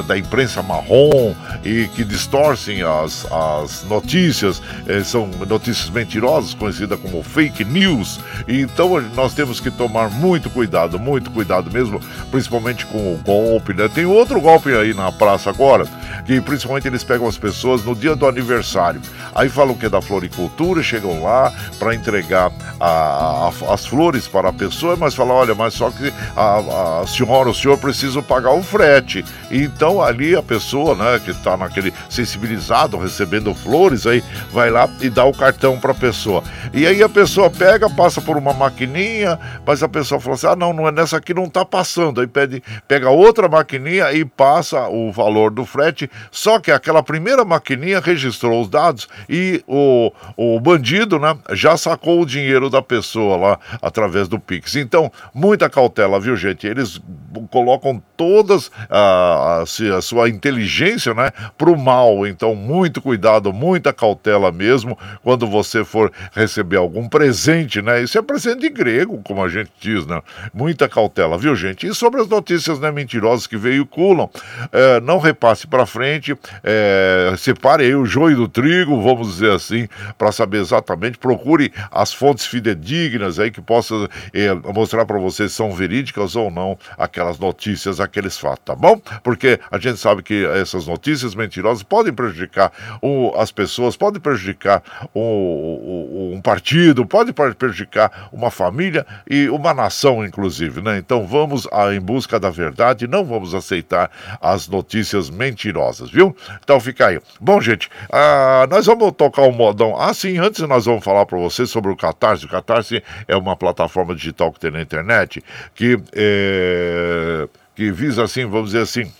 [0.07, 4.61] da imprensa marrom e que distorcem as, as notícias,
[5.05, 8.19] são notícias mentirosas, conhecidas como fake news.
[8.47, 13.73] Então, nós temos que tomar muito cuidado, muito cuidado mesmo, principalmente com o golpe.
[13.73, 13.87] Né?
[13.87, 15.85] Tem outro golpe aí na praça agora,
[16.25, 19.01] que principalmente eles pegam as pessoas no dia do aniversário.
[19.33, 24.49] Aí falam que é da floricultura, chegam lá para entregar a, a, as flores para
[24.49, 28.51] a pessoa, mas falam, olha, mas só que a, a senhora, o senhor precisa pagar
[28.51, 29.23] o frete.
[29.49, 35.09] Então ali a pessoa, né, que está naquele sensibilizado, recebendo flores, aí vai lá e
[35.09, 36.43] dá o cartão para a pessoa.
[36.73, 40.55] E aí a pessoa pega, passa por uma maquininha, mas a pessoa fala assim, ah,
[40.55, 42.21] não, não é nessa aqui, não está passando.
[42.21, 47.43] Aí pede, pega outra maquininha e passa o valor do frete, só que aquela primeira
[47.43, 53.37] maquininha registrou os dados e o, o bandido né, já sacou o dinheiro da pessoa
[53.37, 54.75] lá através do Pix.
[54.75, 56.67] Então, muita cautela, viu, gente?
[56.67, 57.01] Eles
[57.49, 62.25] colocam todas a, a, a sua inteligência né, para o mal.
[62.27, 68.03] Então, muito cuidado, muita cautela mesmo quando você for receber algum presente, né?
[68.03, 70.21] Isso é presente de grego, como a gente diz, né?
[70.53, 71.87] Muita cautela, viu, gente?
[71.87, 74.29] E sobre as notícias né, mentirosas que veiculam,
[74.71, 79.87] é, não repasse para frente, é, separe aí o joio do trigo, vamos dizer assim,
[80.17, 81.17] para saber exatamente.
[81.17, 86.49] Procure as fontes fidedignas aí que possam eh, mostrar para você se são verídicas ou
[86.49, 88.99] não aquelas notícias, aqueles fatos, tá bom?
[89.23, 94.81] Porque a gente sabe que essas notícias mentirosas podem prejudicar o, as pessoas, podem prejudicar
[95.13, 100.97] o, um partido, pode prejudicar uma família e uma nação, inclusive, né?
[100.97, 104.09] Então vamos a, em busca da verdade, não vamos aceitar
[104.41, 106.35] as notícias mentirosas, viu?
[106.63, 107.19] Então fica aí.
[107.39, 109.99] Bom, gente, uh, nós vamos tocar o modão.
[109.99, 112.45] Ah, sim, antes nós vamos falar para vocês sobre o Catarse.
[112.45, 115.43] O Catarse é uma plataforma digital que tem na internet
[115.73, 119.11] que, é, que visa, assim, vamos dizer assim,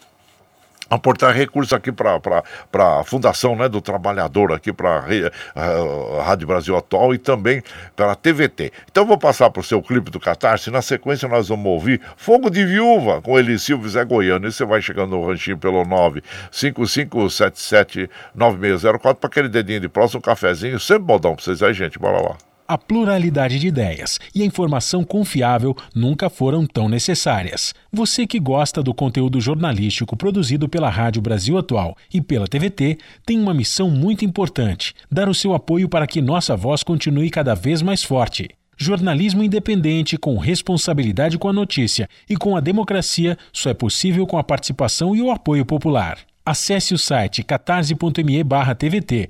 [0.92, 5.06] aportar recursos aqui para a Fundação né, do Trabalhador, aqui para
[5.56, 7.64] a Rádio Brasil Atual e também
[7.96, 8.74] para a TVT.
[8.92, 10.70] Então vou passar para o seu clipe do Catarse.
[10.70, 14.46] Na sequência nós vamos ouvir Fogo de Viúva com Eli Silva Zé Goiano.
[14.48, 15.86] E você vai chegando no ranchinho pelo
[16.52, 20.78] 955779604 para aquele dedinho de próximo, um cafezinho.
[20.78, 21.98] Sempre modão para vocês aí, gente.
[21.98, 27.76] Bora lá a pluralidade de ideias e a informação confiável nunca foram tão necessárias.
[27.92, 33.38] Você que gosta do conteúdo jornalístico produzido pela Rádio Brasil Atual e pela TVT tem
[33.38, 37.82] uma missão muito importante: dar o seu apoio para que nossa voz continue cada vez
[37.82, 38.48] mais forte.
[38.78, 44.38] Jornalismo independente, com responsabilidade com a notícia e com a democracia, só é possível com
[44.38, 46.20] a participação e o apoio popular.
[46.46, 49.30] Acesse o site catarse.me/tvt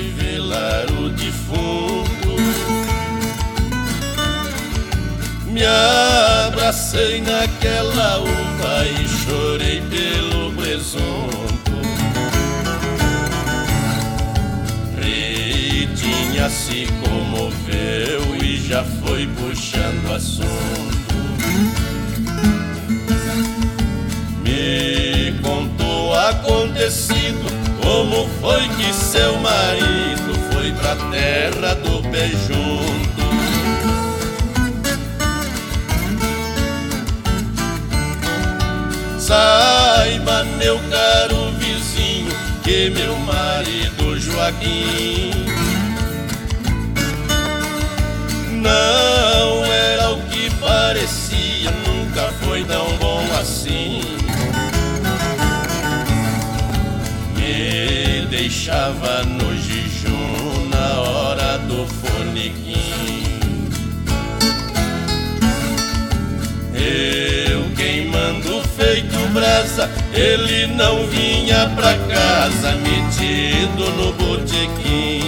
[0.51, 2.35] velar o defunto.
[5.47, 11.71] Me abracei naquela uva e chorei pelo presunto.
[14.99, 21.10] Ritinha se comoveu e já foi puxando assunto.
[25.41, 27.45] Contou acontecido
[27.81, 33.11] como foi que seu marido foi pra terra do bejunto.
[39.19, 42.31] Saiba, meu caro vizinho,
[42.63, 45.31] que meu marido Joaquim
[48.61, 53.00] não era o que parecia, nunca foi tão
[58.51, 63.23] deixava no jejum na hora do fornequim.
[66.73, 75.21] Eu queimando feito brasa, ele não vinha pra casa, metido no botequim.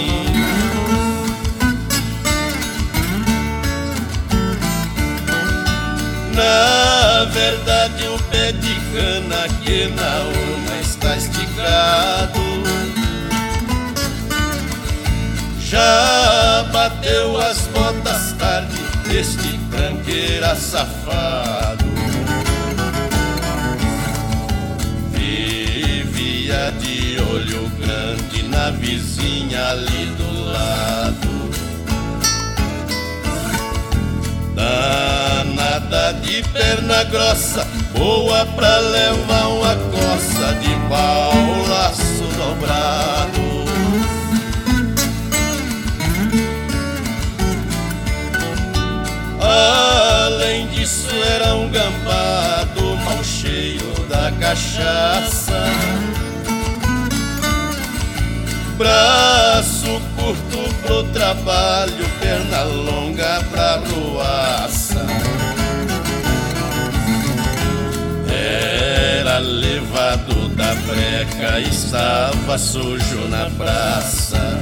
[6.36, 12.43] Na verdade, o pé de cana que na urna está esticado
[19.14, 21.86] deste tranqueira safado.
[25.12, 31.30] Vivia de olho grande na vizinha ali do lado.
[34.56, 41.34] Danada de perna grossa, boa pra levar uma coça de pau,
[41.70, 43.53] laço dobrado.
[50.26, 55.64] Além disso, era um gambado mal cheio da cachaça.
[58.78, 65.06] Braço curto pro trabalho, perna longa pra ruaça.
[68.28, 74.60] Era levado da breca, estava sujo na praça.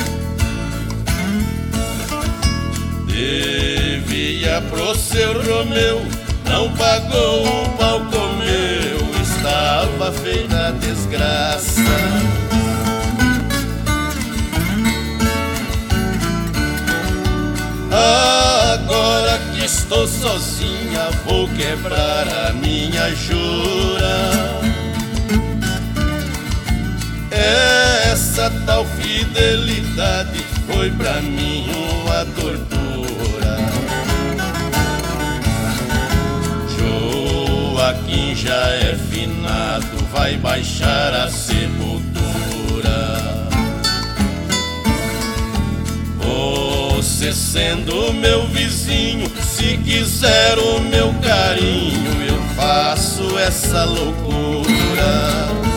[3.22, 6.04] Devia pro seu Romeu,
[6.44, 11.82] não pagou o pau comeu, estava feita a desgraça.
[18.74, 24.62] Agora que estou sozinha, vou quebrar a minha jura.
[27.30, 31.70] Essa tal fidelidade foi pra mim
[32.04, 32.81] uma tortura.
[37.92, 42.22] Joaquim já é finado, vai baixar a sepultura.
[46.96, 55.71] Você sendo meu vizinho, se quiser o meu carinho, eu faço essa loucura.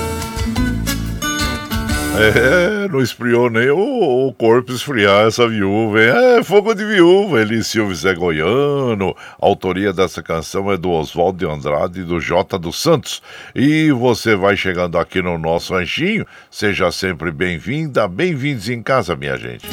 [2.16, 6.38] É, não esfriou nem o, o corpo esfriar essa viúva, hein?
[6.38, 9.16] É, fogo de viúva, Eli Silva Zé Goiano.
[9.40, 13.20] A autoria dessa canção é do Oswaldo de Andrade e do J dos Santos.
[13.52, 19.36] E você vai chegando aqui no nosso ranchinho, seja sempre bem-vinda, bem-vindos em casa, minha
[19.36, 19.66] gente.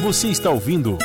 [0.00, 0.96] Você está ouvindo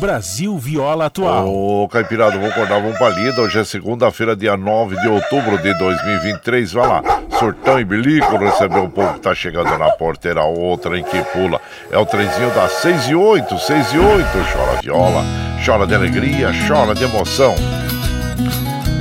[0.00, 1.48] Brasil Viola Atual.
[1.48, 3.40] Ô, Caipirada, vou acordar, vamos pra lida.
[3.40, 6.72] Hoje é segunda-feira, dia 9 de outubro de 2023.
[6.72, 7.02] Vai lá,
[7.44, 11.60] surtão e bilico, recebeu um povo que tá chegando na porteira, outra em que pula.
[11.90, 14.28] É o trenzinho das 6 e 8, 6 e 8.
[14.50, 15.22] Chora viola,
[15.64, 17.54] chora de alegria, chora de emoção.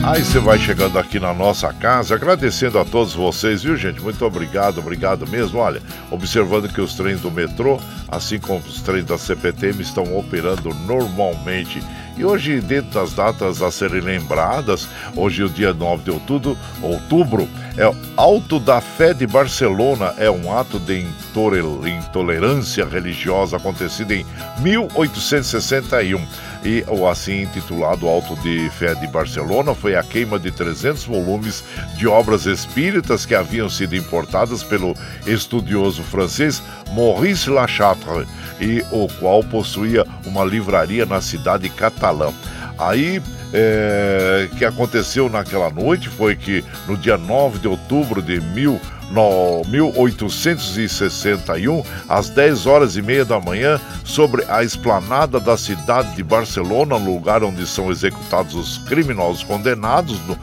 [0.03, 4.01] Aí você vai chegando aqui na nossa casa, agradecendo a todos vocês, viu gente?
[4.01, 5.59] Muito obrigado, obrigado mesmo.
[5.59, 5.81] Olha,
[6.11, 7.79] observando que os trens do metrô,
[8.09, 11.81] assim como os trens da CPTM, estão operando normalmente.
[12.17, 17.47] E hoje, dentro das datas a serem lembradas, hoje, o dia 9 de outubro, outubro
[17.77, 24.25] é Alto da Fé de Barcelona, é um ato de intolerância religiosa acontecido em
[24.59, 26.23] 1861
[26.63, 31.63] e o assim intitulado Alto de Fé de Barcelona foi a queima de 300 volumes
[31.97, 34.95] de obras espíritas que haviam sido importadas pelo
[35.25, 36.61] estudioso francês
[36.95, 38.27] Maurice Lachatre
[38.61, 42.31] e o qual possuía uma livraria na cidade catalã.
[42.77, 43.21] Aí
[43.53, 48.79] é, que aconteceu naquela noite foi que no dia 9 de outubro de mil
[49.13, 56.23] no 1861, às 10 horas e meia da manhã, sobre a esplanada da cidade de
[56.23, 60.35] Barcelona, lugar onde são executados os criminosos condenados no,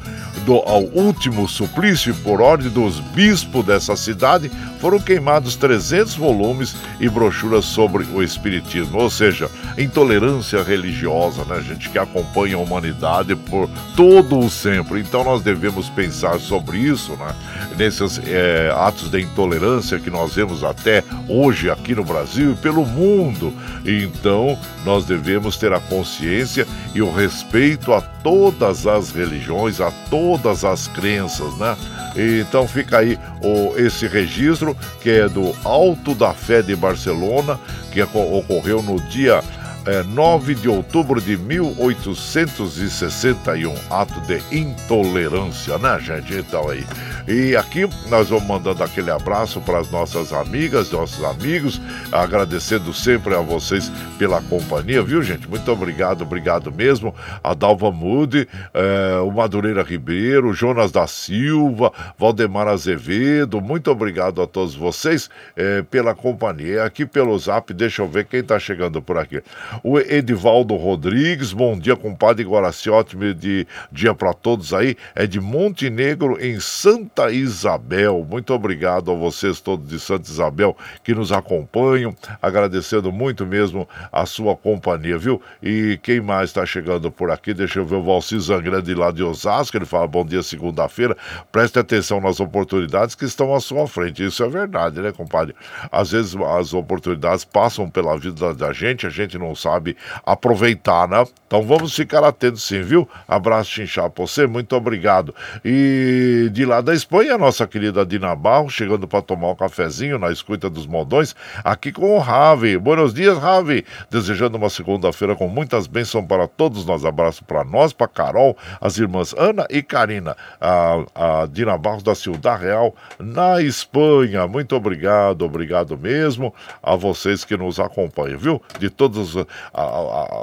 [0.45, 4.51] do, ao último suplício por ordem dos bispos dessa cidade,
[4.81, 11.91] foram queimados 300 volumes e brochuras sobre o espiritismo, ou seja, intolerância religiosa, né, gente
[11.91, 15.01] que acompanha a humanidade por todo o sempre.
[15.01, 17.35] Então nós devemos pensar sobre isso, né,
[17.77, 22.85] nesses é, atos de intolerância que nós vemos até hoje aqui no Brasil e pelo
[22.85, 23.55] mundo.
[23.85, 30.65] Então nós devemos ter a consciência e o respeito a todas as religiões, a todas
[30.65, 31.77] as crenças, né?
[32.17, 37.59] Então fica aí o, esse registro que é do Alto da Fé de Barcelona,
[37.93, 39.43] que ocorreu no dia
[39.91, 46.33] é, 9 de outubro de 1861, ato de intolerância, né, gente?
[46.33, 46.87] Então aí.
[47.27, 51.83] E aqui nós vamos mandando aquele abraço para as nossas amigas, nossos amigos,
[52.13, 55.49] agradecendo sempre a vocês pela companhia, viu, gente?
[55.49, 57.13] Muito obrigado, obrigado mesmo.
[57.43, 64.47] A Dalva Mude, é, o Madureira Ribeiro, Jonas da Silva, Valdemar Azevedo, muito obrigado a
[64.47, 66.85] todos vocês é, pela companhia.
[66.85, 69.43] Aqui pelo zap, deixa eu ver quem está chegando por aqui.
[69.83, 74.95] O Edivaldo Rodrigues, bom dia, compadre Guaraci, ótimo de dia para todos aí.
[75.15, 78.27] É de Montenegro, em Santa Isabel.
[78.29, 82.15] Muito obrigado a vocês todos de Santa Isabel que nos acompanham.
[82.43, 85.41] Agradecendo muito mesmo a sua companhia, viu?
[85.63, 87.55] E quem mais está chegando por aqui?
[87.55, 89.79] Deixa eu ver o Valci Zangrande lá de Osasco.
[89.79, 91.17] Ele fala: bom dia, segunda-feira.
[91.51, 94.25] Preste atenção nas oportunidades que estão à sua frente.
[94.25, 95.55] Isso é verdade, né, compadre?
[95.91, 101.25] Às vezes as oportunidades passam pela vida da gente, a gente não sabe aproveitar, né?
[101.47, 103.09] Então vamos ficar atentos sim, viu?
[103.27, 105.35] Abraço, Chinchá, pra você, muito obrigado.
[105.65, 110.31] E de lá da Espanha, nossa querida Dina Barro, chegando para tomar um cafezinho na
[110.31, 111.35] escuta dos modões,
[111.65, 112.79] aqui com o Ravi.
[112.79, 113.85] Buenos dias, Ravi.
[114.09, 117.05] Desejando uma segunda-feira com muitas bênçãos para todos nós.
[117.05, 120.37] Abraço para nós, para Carol, as irmãs Ana e Karina.
[120.61, 124.47] A, a Dina Barros da Ciudad Real, na Espanha.
[124.47, 128.63] Muito obrigado, obrigado mesmo a vocês que nos acompanham, viu?
[128.79, 129.35] De todos
[129.73, 129.83] a,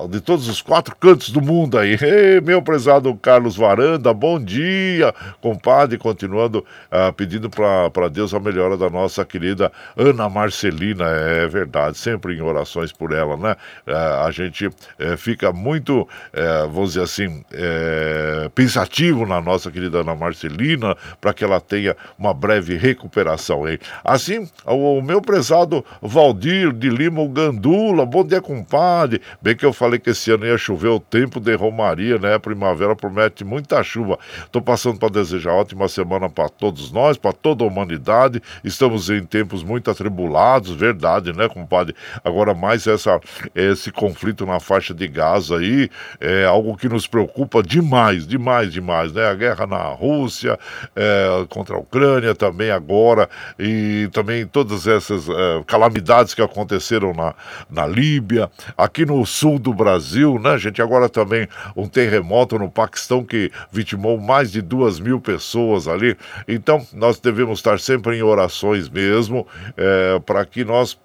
[0.04, 1.98] a, de todos os quatro cantos do mundo aí.
[2.02, 5.98] Ei, meu prezado Carlos Varanda, bom dia, compadre.
[5.98, 11.06] Continuando uh, pedindo para Deus a melhora da nossa querida Ana Marcelina.
[11.06, 13.56] É verdade, sempre em orações por ela, né?
[13.88, 20.00] Uh, a gente uh, fica muito, eh, vamos dizer assim, eh, pensativo na nossa querida
[20.00, 23.68] Ana Marcelina para que ela tenha uma breve recuperação.
[23.68, 23.80] Hein?
[24.04, 28.97] Assim, o, o meu prezado Valdir de Lima Gandula, bom dia, compadre.
[29.42, 32.36] Bem que eu falei que esse ano ia chover o tempo de Romaria, né?
[32.36, 34.18] A primavera promete muita chuva.
[34.46, 38.42] Estou passando para desejar ótima semana para todos nós, para toda a humanidade.
[38.64, 41.96] Estamos em tempos muito atribulados, verdade, né, compadre?
[42.24, 43.20] Agora mais essa,
[43.54, 45.90] esse conflito na faixa de Gaza aí
[46.20, 49.28] é algo que nos preocupa demais, demais, demais, né?
[49.28, 50.58] A guerra na Rússia,
[50.96, 53.30] é, contra a Ucrânia também agora
[53.60, 57.34] e também todas essas é, calamidades que aconteceram na,
[57.70, 58.50] na Líbia,
[58.88, 60.82] aqui no sul do Brasil, né, gente?
[60.82, 66.18] Agora também um terremoto no Paquistão que vitimou mais de duas mil pessoas ali.
[66.48, 70.98] Então, nós devemos estar sempre em orações mesmo, é, para que nós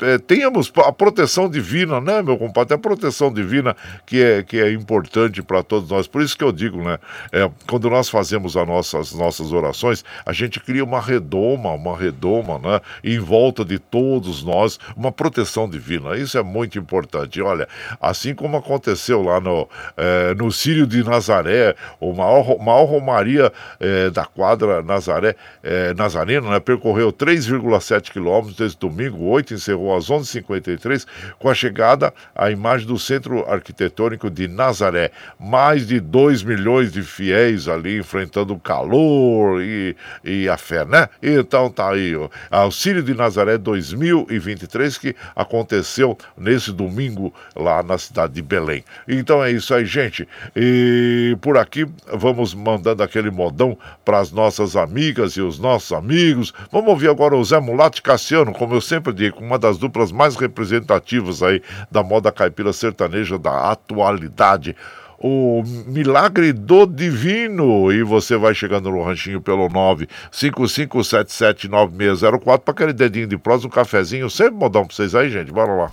[0.00, 2.74] é, tenhamos a proteção divina, né, meu compadre?
[2.74, 3.76] A proteção divina
[4.06, 6.06] que é, que é importante para todos nós.
[6.06, 6.98] Por isso que eu digo, né?
[7.32, 8.66] É, quando nós fazemos as
[9.14, 12.80] nossas, orações, a gente cria uma redoma, uma redoma, né?
[13.04, 16.16] Em volta de todos nós, uma proteção divina.
[16.16, 17.40] Isso é muito importante.
[17.42, 17.68] Olha,
[18.00, 24.10] assim como aconteceu lá no, é, no Sírio de Nazaré, o maior, maior Romaria é,
[24.10, 26.60] da quadra Nazaré, é, Nazareno, né?
[26.60, 31.06] Percorreu 3,7 quilômetros esse domingo, 8 encerrou começou às 11h53
[31.38, 35.10] com a chegada à imagem do Centro Arquitetônico de Nazaré.
[35.38, 41.08] Mais de 2 milhões de fiéis ali enfrentando o calor e, e a fé, né?
[41.22, 48.34] Então tá aí, ó, Auxílio de Nazaré 2023 que aconteceu nesse domingo lá na cidade
[48.34, 48.84] de Belém.
[49.08, 50.28] Então é isso aí, gente.
[50.54, 56.52] E por aqui vamos mandando aquele modão para as nossas amigas e os nossos amigos.
[56.70, 60.12] Vamos ouvir agora o Zé Mulato e Cassiano, como eu sempre digo, uma das duplas
[60.12, 64.76] mais representativas aí da moda caipira sertaneja da atualidade
[65.20, 67.92] o Milagre do Divino.
[67.92, 74.30] E você vai chegando no ranchinho pelo 955779604 para aquele dedinho de prosa, um cafezinho.
[74.30, 75.52] Sempre modão para vocês aí, gente.
[75.52, 75.90] Bora lá.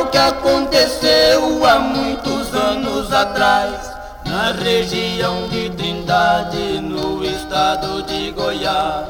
[0.00, 3.92] O que aconteceu há muitos anos atrás,
[4.24, 9.06] na região de Trindade, no estado de Goiás.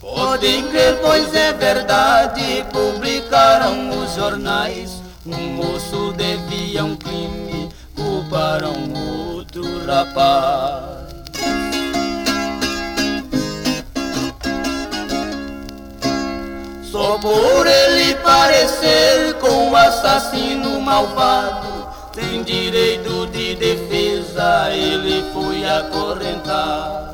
[0.00, 5.02] Podem crer, pois é verdade, publicaram os jornais.
[5.24, 8.74] Um moço devia um crime, culparam
[9.36, 10.97] outro rapaz.
[17.16, 27.08] Por ele parecer com um assassino malvado, sem direito de defesa, ele foi acorrentado.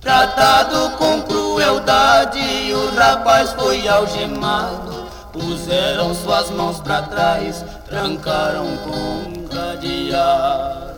[0.00, 5.06] Tratado com crueldade, o rapaz foi algemado.
[5.32, 10.95] Puseram suas mãos para trás, trancaram com cadeado.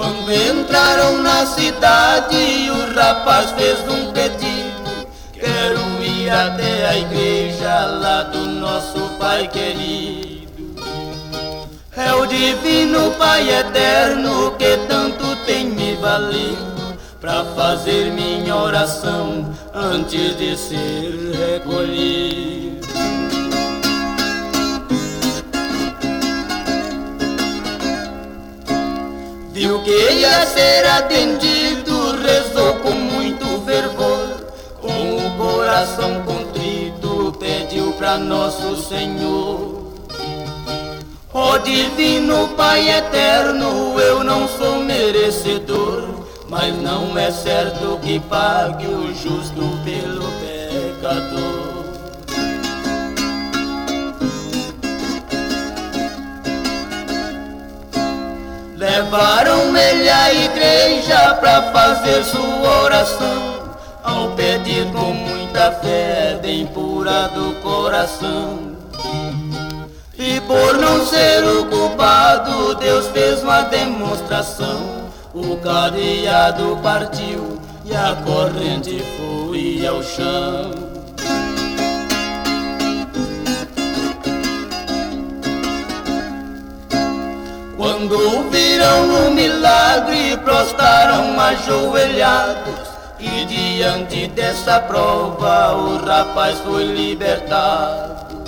[0.00, 5.06] Quando entraram na cidade, o rapaz fez um pedido.
[5.30, 10.74] Quero ir até a igreja lá do nosso Pai querido.
[11.94, 20.34] É o divino Pai eterno que tanto tem me valido para fazer minha oração antes
[20.34, 22.59] de ser recolhido.
[29.60, 34.46] Viu que ia ser atendido, rezou com muito fervor,
[34.80, 39.84] com o coração contrito, pediu para nosso Senhor.
[41.34, 46.08] Ó divino Pai eterno, eu não sou merecedor,
[46.48, 51.69] mas não é certo que pague o justo pelo pecador.
[58.80, 67.28] Levaram ele à igreja para fazer sua oração, ao pedir com muita fé, bem pura
[67.28, 68.74] do coração.
[70.18, 75.10] E por não ser o culpado, Deus fez uma demonstração.
[75.34, 80.89] O cadeado partiu e a corrente foi ao chão.
[87.80, 92.90] Quando viram o milagre, prostraram ajoelhados.
[93.18, 98.44] E diante dessa prova, o rapaz foi libertado.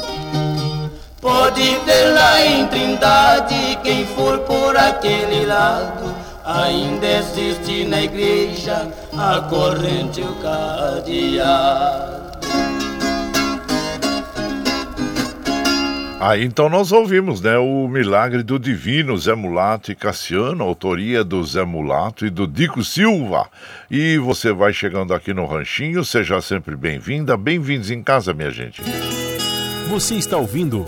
[1.19, 6.15] Pode ver lá em Trindade, quem for por aquele lado,
[6.45, 12.32] ainda existe na igreja a corrente o cadeado.
[16.25, 21.43] Aí então nós ouvimos, né, o Milagre do Divino, Zé Mulato e Cassiano, autoria do
[21.43, 23.49] Zé Mulato e do Dico Silva.
[23.91, 28.83] E você vai chegando aqui no Ranchinho, seja sempre bem-vinda, bem-vindos em casa, minha gente.
[29.89, 30.85] Você está ouvindo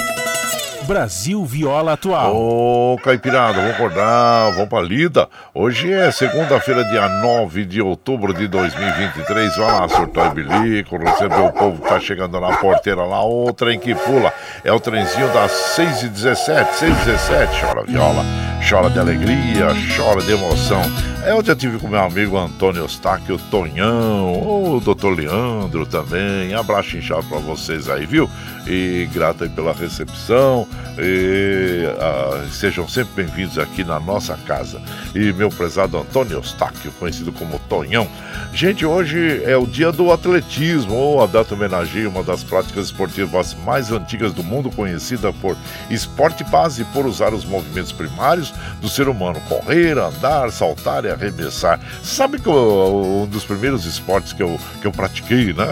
[0.87, 2.37] Brasil Viola Atual.
[2.37, 5.29] Ô, Caipirada, vamos acordar, vamos pra lida.
[5.55, 9.57] Hoje é segunda-feira, dia 9 de outubro de 2023.
[9.57, 13.25] Vai lá, surtou bilico, recebeu o povo que tá chegando na porteira lá.
[13.25, 14.33] O trem que pula
[14.63, 17.61] é o trenzinho das 6h17, 6h17.
[17.61, 18.25] Chora viola,
[18.69, 20.83] chora de alegria, chora de emoção.
[21.25, 26.55] É onde eu tive com meu amigo Antônio Eustáquio Tonhão, o doutor Leandro também.
[26.55, 28.29] Abraço inchado pra vocês aí, viu?
[28.67, 30.69] E grato aí pela recepção.
[30.97, 34.81] E, uh, sejam sempre bem-vindos aqui na nossa casa.
[35.15, 38.09] E meu prezado Antônio Eustáquio, conhecido como Tonhão.
[38.53, 43.57] Gente, hoje é o dia do atletismo, ou a data homenageia uma das práticas esportivas
[43.65, 45.57] mais antigas do mundo, conhecida por
[45.91, 51.81] esporte base por usar os movimentos primários do ser humano: correr, andar, saltar e arremessar.
[52.03, 55.67] Sabe que um dos primeiros esportes que eu, que eu pratiquei, né?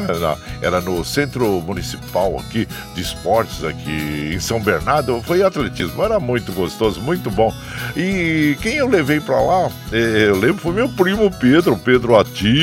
[0.61, 4.92] Era no Centro Municipal aqui de Esportes, aqui em São Bernardo,
[5.23, 6.03] foi atletismo.
[6.03, 7.53] Era muito gostoso, muito bom.
[7.97, 12.13] E quem eu levei para lá, eh, eu lembro, foi meu primo Pedro, Pedro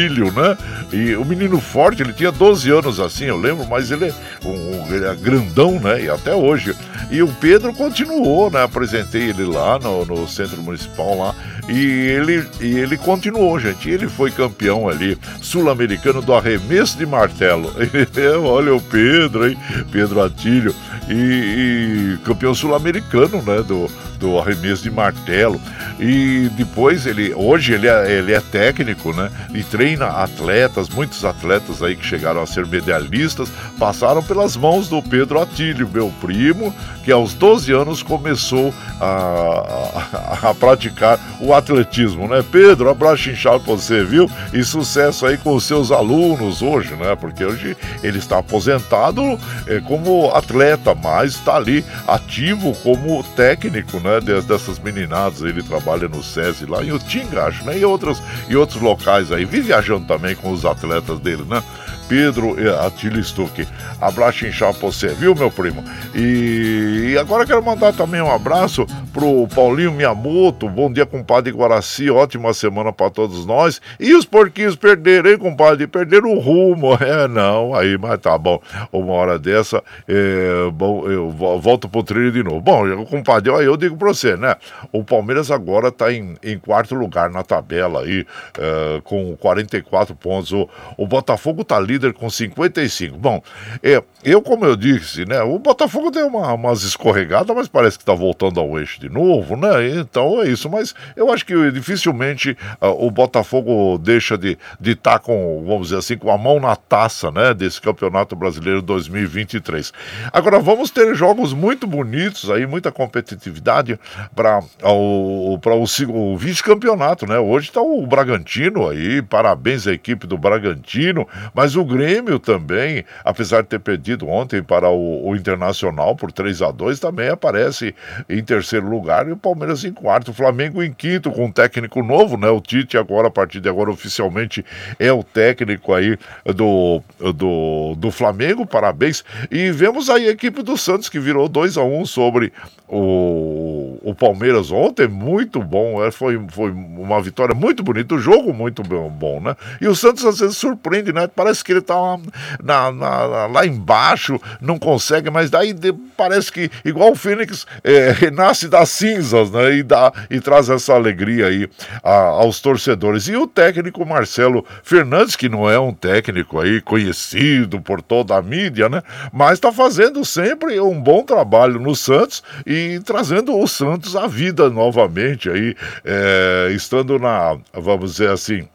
[0.09, 0.57] filho, né?
[0.91, 4.13] E o menino forte, ele tinha 12 anos assim, eu lembro, mas ele é,
[4.45, 6.03] um, ele é grandão, né?
[6.03, 6.75] E até hoje.
[7.11, 8.63] E o Pedro continuou, né?
[8.63, 11.35] Apresentei ele lá no, no centro municipal lá.
[11.67, 13.89] E ele, e ele continuou, gente.
[13.89, 17.71] Ele foi campeão ali, sul-americano do arremesso de martelo.
[18.43, 19.57] Olha o Pedro, hein?
[19.91, 20.73] Pedro Atílio.
[21.09, 23.61] E campeão sul-americano, né?
[23.61, 23.89] Do,
[24.19, 25.59] do arremesso de martelo.
[25.99, 29.31] E depois ele, hoje ele é, ele é técnico, né?
[29.53, 35.01] E treina atletas, muitos atletas aí que chegaram a ser medalhistas, passaram pelas mãos do
[35.01, 42.27] Pedro Atílio, meu primo, que aos 12 anos começou a, a, a praticar o atletismo,
[42.27, 42.43] né?
[42.51, 44.29] Pedro, abraço inchado pra você, viu?
[44.53, 47.15] E sucesso aí com os seus alunos hoje, né?
[47.15, 51.83] Porque hoje ele está aposentado é, como atleta, mas está ali
[52.15, 54.19] ativo como técnico, né?
[54.41, 57.77] Dessas meninadas, ele trabalha no SESI lá em Utinga, acho, né?
[57.77, 61.63] E outros, e outros locais aí, vive viajando também com os atletas dele, né?
[62.09, 63.67] Pedro Atílio Stuck.
[64.01, 65.83] Abraço inchado pra você, viu, meu primo?
[66.15, 70.67] E, agora quero mandar também um abraço pro Paulinho Miyamoto.
[70.67, 72.09] Bom dia, compadre Guaraci.
[72.09, 73.79] Ótima semana para todos nós.
[73.99, 75.85] E os porquinhos perderam, hein, compadre?
[75.85, 76.97] Perderam o rumo.
[77.09, 78.61] É, não, aí, mas tá bom.
[78.91, 82.61] Uma hora dessa, é, bom, eu volto pro trilho de novo.
[82.61, 84.55] Bom, compadre, aí eu digo pra você, né?
[84.91, 88.25] O Palmeiras agora tá em, em quarto lugar na tabela aí,
[88.57, 90.51] é, com 44 pontos.
[90.51, 93.17] O, o Botafogo tá líder líder com 55.
[93.17, 93.43] Bom,
[93.83, 98.03] é, eu, como eu disse, né, o Botafogo deu uma, umas escorregadas, mas parece que
[98.03, 99.89] está voltando ao eixo de novo, né?
[99.99, 100.69] Então é isso.
[100.69, 105.87] Mas eu acho que dificilmente uh, o Botafogo deixa de estar de tá com, vamos
[105.87, 109.91] dizer assim, com a mão na taça, né, desse Campeonato Brasileiro 2023.
[110.31, 113.99] Agora, vamos ter jogos muito bonitos aí, muita competitividade
[114.35, 117.39] para o, o, o vice-campeonato, né?
[117.39, 123.61] Hoje está o Bragantino aí, parabéns à equipe do Bragantino, mas o Grêmio também, apesar
[123.61, 127.95] de ter perdido ontem para o, o Internacional por 3 a 2 também aparece
[128.29, 130.31] em terceiro lugar e o Palmeiras em quarto.
[130.31, 132.49] O Flamengo em quinto, com um técnico novo, né?
[132.49, 134.63] O Tite agora, a partir de agora, oficialmente
[134.99, 137.01] é o técnico aí do,
[137.33, 139.23] do, do Flamengo, parabéns.
[139.49, 142.53] E vemos aí a equipe do Santos que virou 2 a 1 sobre
[142.87, 146.03] o, o Palmeiras ontem, muito bom.
[146.03, 149.55] É, foi, foi uma vitória muito bonita, o jogo muito bom, né?
[149.79, 151.27] E o Santos às vezes surpreende, né?
[151.27, 152.19] Parece que ele tá
[152.63, 158.11] na, na, lá embaixo, não consegue, mas daí de, parece que, igual o Fênix, é,
[158.11, 159.75] renasce das cinzas, né?
[159.75, 161.69] E, dá, e traz essa alegria aí
[162.03, 163.27] a, aos torcedores.
[163.27, 168.41] E o técnico Marcelo Fernandes, que não é um técnico aí conhecido por toda a
[168.41, 169.01] mídia, né?
[169.31, 174.69] Mas está fazendo sempre um bom trabalho no Santos e trazendo o Santos à vida
[174.69, 178.67] novamente aí, é, estando na, vamos dizer assim,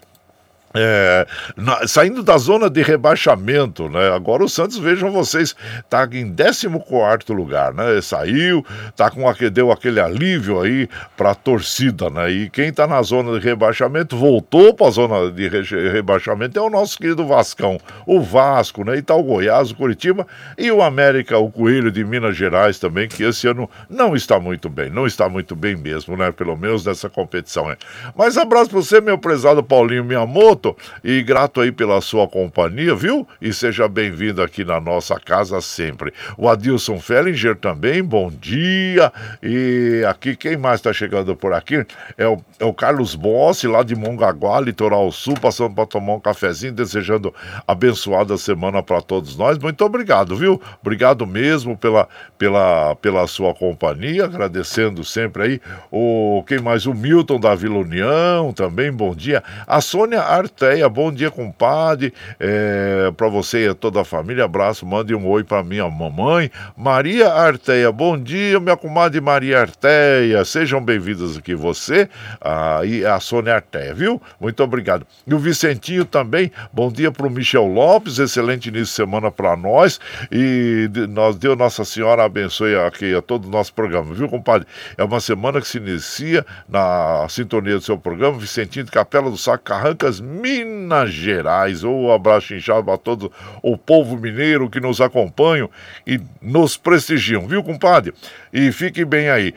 [0.75, 1.25] é,
[1.57, 4.13] na, saindo da zona de rebaixamento, né?
[4.13, 5.55] Agora o Santos, vejam vocês,
[5.89, 8.01] tá em 14 lugar, né?
[8.03, 8.67] Saiu,
[8.97, 12.29] tá com aquele, deu aquele alívio aí para a torcida, né?
[12.31, 16.63] E quem tá na zona de rebaixamento voltou para a zona de re, rebaixamento é
[16.63, 18.97] o nosso querido Vascão, o Vasco, né?
[18.97, 20.27] E tá o Goiás, o Curitiba
[20.59, 24.69] e o América, o Coelho de Minas Gerais também, que esse ano não está muito
[24.69, 26.33] bem, não está muito bem mesmo, né?
[26.33, 27.77] Pelo menos nessa competição, né?
[28.17, 30.64] Mas abraço para você, meu prezado Paulinho Miyamoto
[31.03, 33.27] e grato aí pela sua companhia, viu?
[33.41, 36.13] E seja bem-vindo aqui na nossa casa sempre.
[36.39, 39.13] O Adilson Fellinger também, bom dia.
[39.43, 41.85] E aqui, quem mais está chegando por aqui?
[42.17, 46.21] É o, é o Carlos Bossi, lá de Mongaguá, Litoral Sul, passando para tomar um
[46.21, 47.35] cafezinho, desejando
[47.67, 49.59] abençoada semana para todos nós.
[49.59, 50.61] Muito obrigado, viu?
[50.81, 52.09] Obrigado mesmo pela,
[52.39, 55.61] pela, pela sua companhia, agradecendo sempre aí
[55.91, 56.87] o quem mais?
[56.87, 59.43] O Milton da Vila União também, bom dia.
[59.67, 60.89] A Sônia Art Arteia.
[60.89, 62.15] Bom dia, compadre.
[62.39, 64.87] É, para você e toda a família, abraço.
[64.87, 67.91] Mande um oi para minha mamãe, Maria Arteia.
[67.91, 70.45] Bom dia, minha comadre Maria Arteia.
[70.45, 72.09] Sejam bem-vindos aqui, você
[72.41, 74.23] ah, e a Sônia Arteia, viu?
[74.41, 75.05] Muito obrigado.
[75.27, 76.53] E o Vicentinho também.
[76.73, 78.21] Bom dia para o Michel Lopes.
[78.21, 79.99] Excelente início de semana para nós.
[80.31, 84.69] E nós deu Nossa Senhora abençoe aqui a todo o nosso programa, viu, compadre?
[84.97, 89.37] É uma semana que se inicia na sintonia do seu programa, Vicentinho de Capela do
[89.37, 91.85] Saco, Carrancas, Minas Gerais.
[91.85, 93.33] Um abraço inchado a todo
[93.63, 95.71] o povo mineiro que nos acompanham
[96.07, 98.13] e nos prestigiam, viu, compadre?
[98.53, 99.55] E fique bem aí.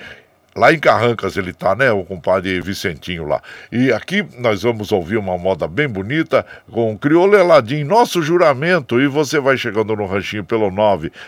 [0.57, 1.91] Lá em Carrancas ele tá, né?
[1.91, 3.39] O compadre Vicentinho lá.
[3.71, 8.99] E aqui nós vamos ouvir uma moda bem bonita com Crioulo Eladim, nosso juramento.
[8.99, 10.71] E você vai chegando no ranchinho pelo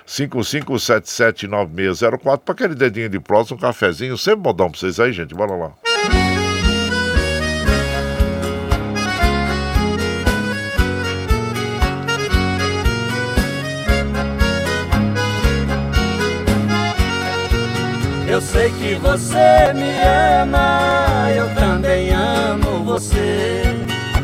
[0.07, 4.17] 955779604 para aquele dedinho de próximo, um cafezinho.
[4.17, 5.35] Sempre modão pra vocês aí, gente.
[5.35, 5.73] Bora lá.
[18.39, 19.91] Eu sei que você me
[20.39, 23.63] ama, eu também amo você.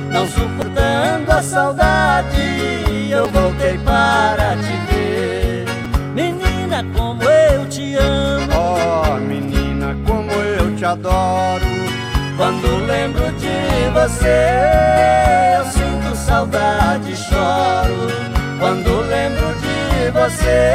[0.09, 5.65] Não suportando a saudade, eu voltei para te ver.
[6.13, 8.53] Menina, como eu te amo.
[8.55, 11.65] Oh, menina, como eu te adoro.
[12.37, 18.07] Quando lembro de você, eu sinto saudade e choro.
[18.59, 20.71] Quando lembro de você,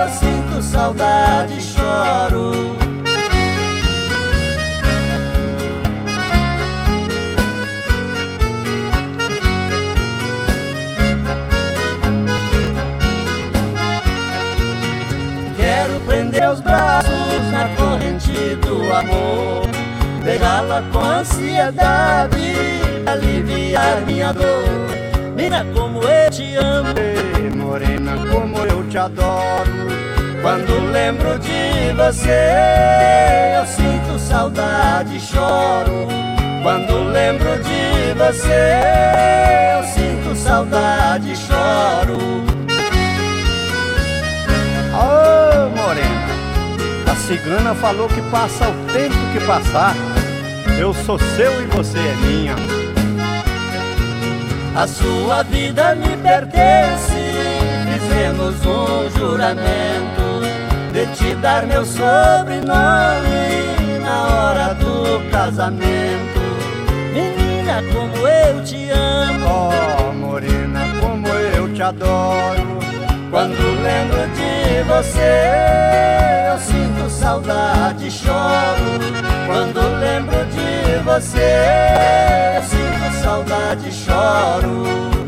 [0.00, 0.29] eu sinto
[0.62, 2.76] saudade e choro.
[15.56, 17.10] Quero prender os braços
[17.52, 19.68] na corrente do amor,
[20.24, 22.54] pegá-la com ansiedade,
[23.06, 24.90] aliviar minha dor.
[25.36, 29.99] Mira como eu te amo, Ei, morena, como eu te adoro.
[30.42, 36.08] Quando lembro de você, eu sinto saudade e choro.
[36.62, 42.18] Quando lembro de você, eu sinto saudade e choro.
[44.94, 46.28] Ô, morena,
[47.10, 49.94] a cigana falou que passa o tempo que passar.
[50.78, 52.54] Eu sou seu e você é minha.
[54.74, 57.30] A sua vida me pertence.
[57.92, 60.19] Fizemos um juramento
[60.92, 62.68] de te dar meu sobrenome
[64.02, 66.40] na hora do casamento.
[67.12, 69.70] Menina, como eu te amo.
[69.70, 72.80] Oh, morena, como eu te adoro.
[73.30, 78.98] Quando lembro de você, eu sinto saudade e choro.
[79.46, 85.19] Quando lembro de você, eu sinto saudade e choro.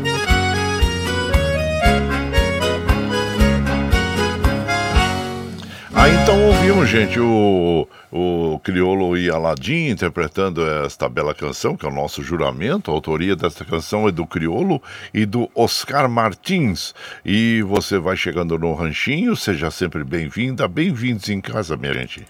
[6.03, 11.89] Ah, então ouvimos, gente, o, o Criolo e Aladim interpretando esta bela canção, que é
[11.89, 12.91] o nosso juramento.
[12.91, 14.83] A autoria desta canção é do Criolo
[15.13, 16.93] e do Oscar Martins.
[17.23, 22.25] E você vai chegando no ranchinho, seja sempre bem-vinda, bem-vindos em casa, minha gente.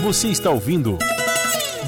[0.00, 0.96] Você está ouvindo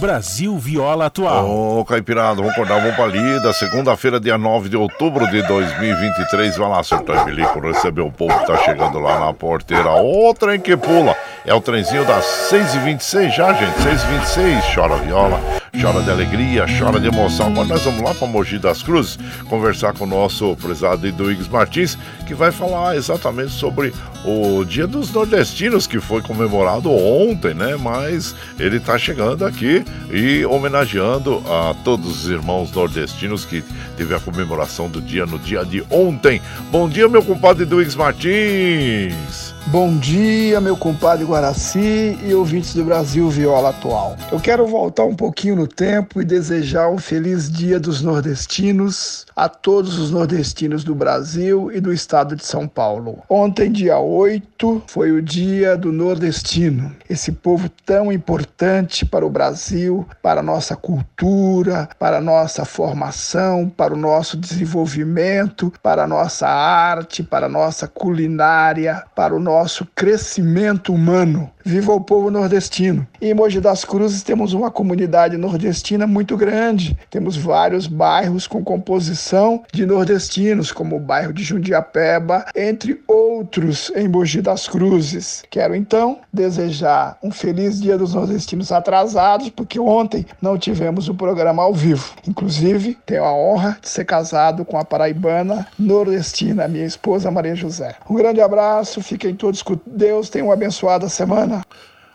[0.01, 1.47] Brasil Viola Atual.
[1.47, 3.53] Ô, Caipirada, vamos acordar, vamos pra lida.
[3.53, 6.57] Segunda-feira, dia 9 de outubro de 2023.
[6.57, 9.91] Vai lá, senhor Bilico, receber o povo que tá chegando lá na porteira.
[9.91, 11.15] Ô, trem que pula.
[11.45, 13.77] É o trenzinho das 6h26 já, gente.
[13.77, 14.75] 6h26.
[14.75, 15.39] Chora viola,
[15.79, 17.49] chora de alegria, chora de emoção.
[17.49, 19.19] Agora nós vamos lá pra Mogi das Cruzes
[19.49, 21.97] conversar com o nosso prezado Eduígues Martins,
[22.27, 23.93] que vai falar exatamente sobre
[24.25, 27.77] o Dia dos Nordestinos, que foi comemorado ontem, né?
[27.77, 33.63] Mas ele tá chegando aqui e homenageando a todos os irmãos nordestinos que
[33.97, 36.41] teve a comemoração do dia no dia de ontem.
[36.71, 39.55] Bom dia, meu compadre Eduígues Martins.
[39.67, 44.17] Bom dia, meu compadre Guaraci e ouvintes do Brasil Viola Atual.
[44.33, 49.49] Eu quero voltar um pouquinho no tempo e desejar um feliz dia dos nordestinos a
[49.49, 53.23] todos os nordestinos do Brasil e do estado de São Paulo.
[53.29, 60.07] Ontem, dia 8, foi o dia do nordestino, esse povo tão importante para o Brasil,
[60.21, 66.49] para a nossa cultura, para a nossa formação, para o nosso desenvolvimento, para a nossa
[66.49, 71.53] arte, para a nossa culinária, para o nosso crescimento humano.
[71.65, 73.07] Viva o povo nordestino!
[73.21, 76.97] Em Mogi das Cruzes temos uma comunidade nordestina muito grande.
[77.11, 84.09] Temos vários bairros com composição de nordestinos, como o bairro de Jundiapeba, entre outros em
[84.09, 85.43] Mogi das Cruzes.
[85.51, 91.63] Quero então desejar um feliz Dia dos Nordestinos atrasados, porque ontem não tivemos o programa
[91.63, 92.15] ao vivo.
[92.27, 97.95] Inclusive, tenho a honra de ser casado com a paraibana nordestina, minha esposa Maria José.
[98.09, 101.50] Um grande abraço, fiquem todos com Deus, tenham uma abençoada semana.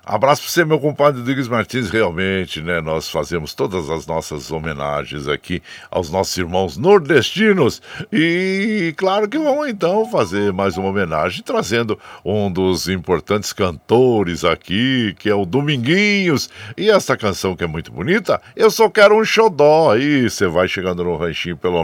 [0.08, 1.90] Abraço para você, meu compadre Rodrigues Martins.
[1.90, 2.80] Realmente, né?
[2.80, 7.82] Nós fazemos todas as nossas homenagens aqui aos nossos irmãos nordestinos.
[8.14, 15.16] E claro que vamos então fazer mais uma homenagem, trazendo um dos importantes cantores aqui,
[15.18, 16.52] que é o Dominguinhos.
[16.78, 19.92] E essa canção que é muito bonita, Eu Só Quero um Xodó.
[19.92, 21.84] Aí você vai chegando no ranchinho pelo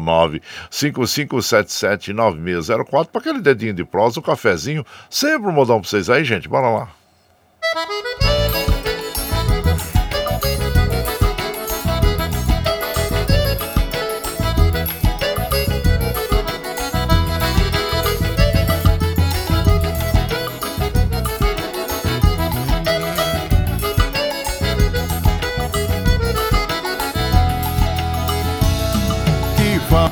[0.70, 4.86] 955779604 para aquele dedinho de prosa, um cafezinho.
[5.10, 6.48] Sempre um modão para vocês aí, gente.
[6.48, 7.01] Bora lá.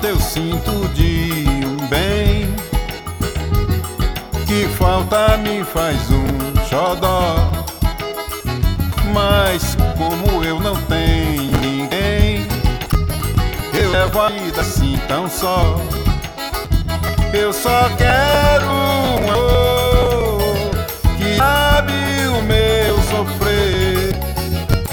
[0.10, 2.48] Eu sinto de um bem.
[4.48, 6.29] Que falta me faz um
[6.70, 7.50] xodó
[9.12, 12.48] Mas como eu não tenho ninguém
[13.74, 15.80] Eu levo a vida assim tão só.
[17.34, 20.42] Eu só quero um amor
[21.18, 21.94] Que sabe
[22.28, 24.16] o meu sofrer.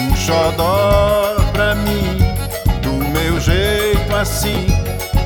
[0.01, 2.19] Um xodó pra mim
[2.81, 4.67] Do meu jeito assim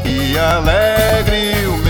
[0.02, 1.89] Que alegre o meu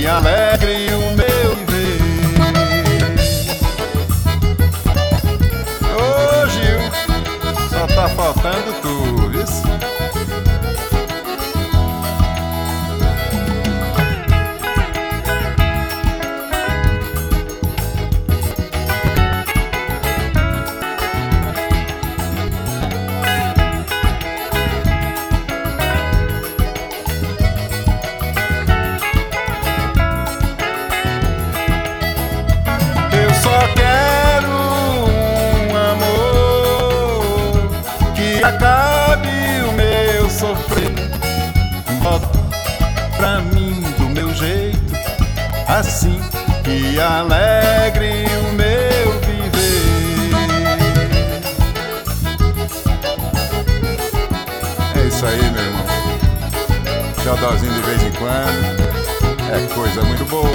[0.00, 2.00] que alegre o meu viver.
[5.94, 6.80] Ô Gil,
[7.68, 9.39] só tá faltando tu, viu?
[47.00, 50.30] Alegre o meu viver.
[54.96, 55.86] É isso aí, meu irmão.
[57.22, 58.80] Xodózinho de vez em quando
[59.52, 60.50] é coisa muito boa.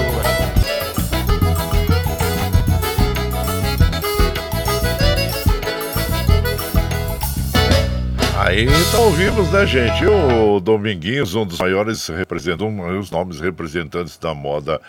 [8.45, 10.05] Aí então ouvimos, né, gente?
[10.05, 14.79] O Dominguinhos, um dos maiores representantes, um dos nomes representantes da moda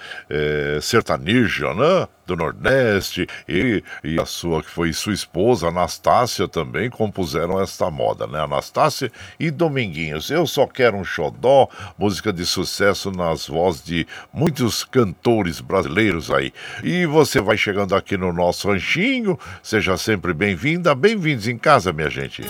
[0.80, 2.08] sertaneja, né?
[2.26, 3.26] Do Nordeste.
[3.48, 8.40] E, e a sua, que foi sua esposa, Anastácia, também compuseram esta moda, né?
[8.40, 10.30] Anastácia e Dominguinhos.
[10.30, 16.52] Eu só quero um xodó, música de sucesso nas vozes de muitos cantores brasileiros aí.
[16.82, 22.10] E você vai chegando aqui no nosso ranchinho, seja sempre bem-vinda, bem-vindos em casa, minha
[22.10, 22.42] gente.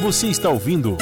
[0.00, 0.98] Você está ouvindo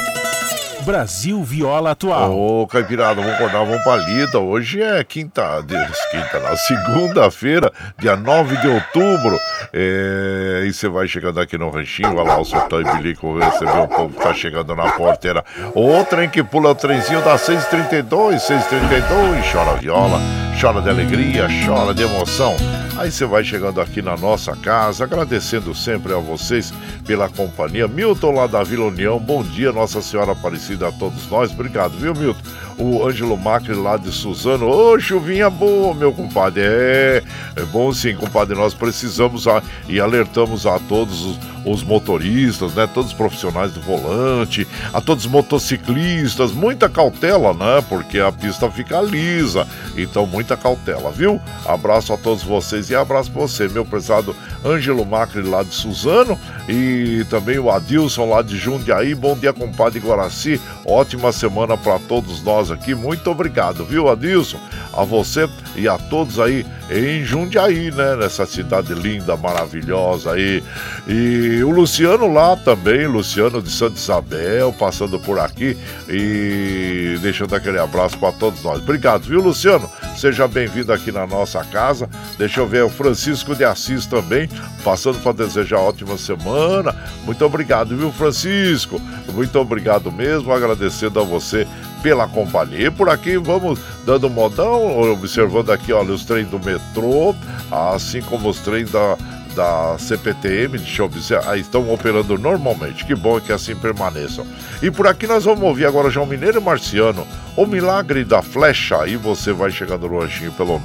[0.84, 2.36] Brasil Viola Atual.
[2.36, 4.38] Ô, Caipirada, vamos acordar, vamos pra lida.
[4.38, 5.64] Hoje é quinta,
[6.10, 9.38] quinta, na segunda-feira, dia 9 de outubro.
[9.72, 13.78] É, e você vai chegando aqui no ranchinho, vai lá o Sultão e Bilico receber
[13.78, 15.44] o povo que tá chegando na porteira.
[15.74, 20.18] O trem que pula o trenzinho da 632, 632, chora viola,
[20.60, 22.56] chora de alegria, chora de emoção.
[22.96, 26.72] Aí você vai chegando aqui na nossa casa, agradecendo sempre a vocês
[27.06, 27.88] pela companhia.
[27.88, 31.50] Milton lá da Vila União, bom dia, Nossa Senhora Aparecida a todos nós.
[31.52, 32.42] Obrigado, viu, Milton?
[32.78, 34.68] o Ângelo Macri lá de Suzano.
[34.68, 36.62] Ô, chuvinha boa, meu compadre.
[36.64, 37.22] É,
[37.56, 38.56] é bom sim, compadre.
[38.56, 42.88] Nós precisamos a, e alertamos a todos os, os motoristas, né?
[42.92, 47.84] Todos os profissionais do volante, a todos os motociclistas, muita cautela, né?
[47.88, 49.66] Porque a pista fica lisa.
[49.96, 51.40] Então, muita cautela, viu?
[51.66, 54.34] Abraço a todos vocês abraço pra você, meu prezado
[54.64, 56.38] Ângelo Macri lá de Suzano
[56.68, 59.14] e também o Adilson lá de Jundiaí.
[59.14, 60.60] Bom dia, compadre Guaraci.
[60.84, 62.94] Ótima semana para todos nós aqui.
[62.94, 64.58] Muito obrigado, viu, Adilson?
[64.92, 68.16] A você e a todos aí em Jundiaí, né?
[68.16, 70.62] Nessa cidade linda, maravilhosa aí.
[71.08, 75.76] E o Luciano lá também, Luciano de Santa Isabel, passando por aqui
[76.08, 78.78] e deixando aquele abraço para todos nós.
[78.78, 79.90] Obrigado, viu, Luciano?
[80.16, 82.08] Seja bem-vindo aqui na nossa casa.
[82.38, 84.48] Deixa eu o Francisco de Assis também,
[84.84, 86.94] passando para desejar ótima semana.
[87.24, 89.00] Muito obrigado, viu, Francisco?
[89.32, 91.66] Muito obrigado mesmo, agradecendo a você
[92.02, 92.86] pela companhia.
[92.86, 97.34] E por aqui vamos dando modão, observando aqui, olha, os trens do metrô,
[97.70, 99.16] assim como os trens da,
[99.52, 103.04] da CPTM, deixa eu observar, estão operando normalmente.
[103.04, 104.46] Que bom que assim permaneçam.
[104.82, 107.26] E por aqui nós vamos ouvir agora João Mineiro e Marciano,
[107.56, 109.06] O Milagre da Flecha.
[109.06, 110.80] E você vai chegando no lanchinho pelo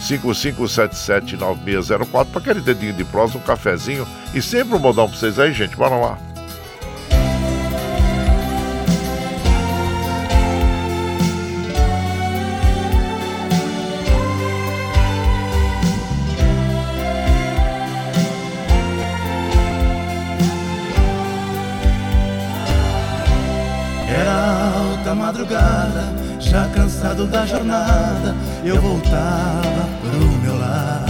[0.00, 5.52] 955779604 para aquele dedinho de prosa, um cafezinho e sempre um modão para vocês aí,
[5.52, 5.76] gente.
[5.76, 6.29] Bora lá.
[27.20, 31.04] Cansado da jornada, eu voltava pro meu lar.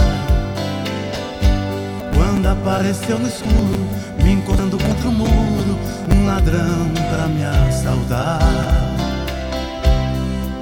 [2.13, 3.87] Quando apareceu no escuro,
[4.23, 5.79] me encontrando contra o muro,
[6.13, 8.39] um ladrão pra me assaltar.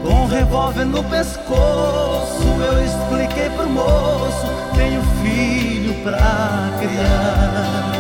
[0.04, 7.96] Com um revólver no pescoço, eu expliquei pro moço: tenho filho pra criar.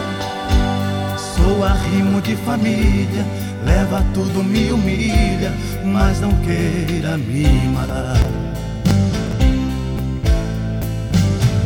[1.17, 3.25] Sou arrimo de família
[3.65, 5.53] Leva tudo, me humilha,
[5.85, 8.17] mas não queira me matar.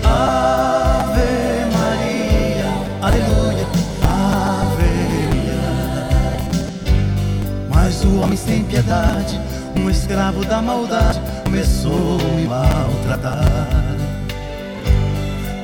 [0.03, 2.69] Ave Maria,
[3.01, 3.67] aleluia,
[4.03, 4.93] Ave
[5.25, 5.61] Maria.
[7.69, 9.39] Mas o homem sem piedade,
[9.75, 13.73] um escravo da maldade, começou a me maltratar.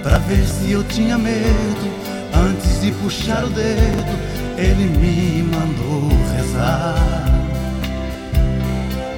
[0.04, 1.94] Pra ver se eu tinha medo,
[2.34, 4.30] antes de puxar o dedo
[4.60, 7.29] ele me mandou rezar.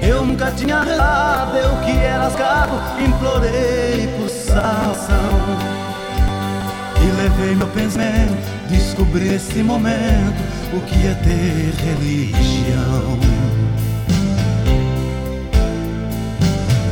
[0.02, 5.16] Eu nunca tinha rezado, eu que era escravo, implorei por salvação.
[7.00, 8.36] E levei meu pensamento,
[8.68, 10.42] descobri esse momento,
[10.74, 13.18] o que é ter religião.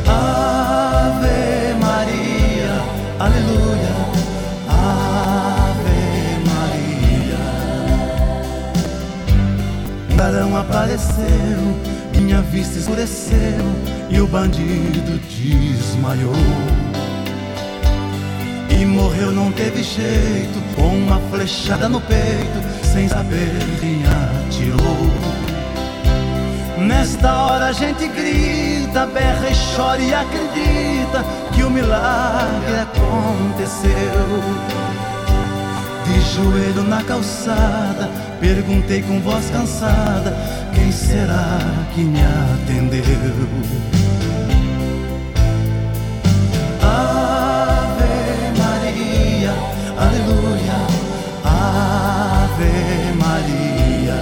[0.07, 2.83] Ave Maria,
[3.19, 3.91] aleluia.
[10.21, 11.59] clarão apareceu,
[12.31, 13.59] minha vista escureceu
[14.09, 16.33] e o bandido desmaiou.
[18.71, 23.51] E morreu, não teve jeito, com uma flechada no peito, sem saber
[23.81, 25.11] quem atirou.
[26.79, 33.91] Nesta hora a gente grita, berra e chora e acredita que o milagre aconteceu.
[36.35, 38.09] Joelho na calçada,
[38.39, 40.37] perguntei com voz cansada:
[40.73, 41.59] Quem será
[41.93, 43.03] que me atendeu?
[46.81, 48.13] Ave
[48.57, 49.53] Maria,
[49.99, 50.79] aleluia,
[51.45, 54.21] Ave Maria.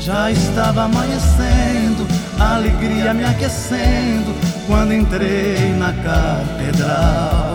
[0.00, 2.06] Já estava amanhecendo,
[2.38, 4.34] alegria me aquecendo
[4.66, 7.49] quando entrei na catedral.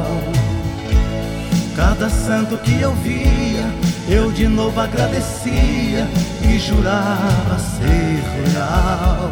[1.75, 3.69] Cada santo que eu via,
[4.07, 6.07] eu de novo agradecia
[6.41, 8.23] e jurava ser
[8.53, 9.29] real.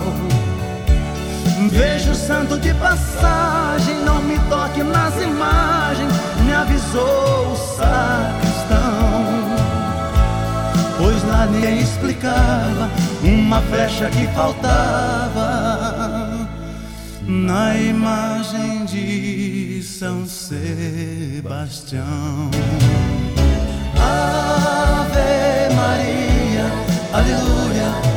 [1.69, 6.11] Vejo o santo de passagem, não me toque nas imagens,
[6.45, 9.23] me avisou o sacristão.
[10.97, 12.89] Pois lá ninguém explicava
[13.23, 16.02] uma flecha que faltava
[17.27, 22.01] na imagem de São Sebastião.
[23.95, 26.65] Ave Maria,
[27.13, 28.12] aleluia.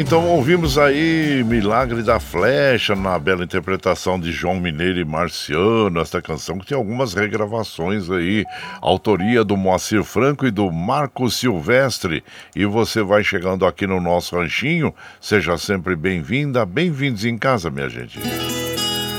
[0.00, 6.22] Então ouvimos aí Milagre da Flecha na bela interpretação de João Mineiro e Marciano, esta
[6.22, 8.46] canção que tem algumas regravações aí,
[8.80, 12.24] autoria do Moacir Franco e do Marco Silvestre.
[12.56, 17.88] E você vai chegando aqui no nosso ranchinho, seja sempre bem-vinda, bem-vindos em casa, minha
[17.90, 18.18] gente.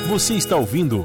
[0.08, 1.04] Você está ouvindo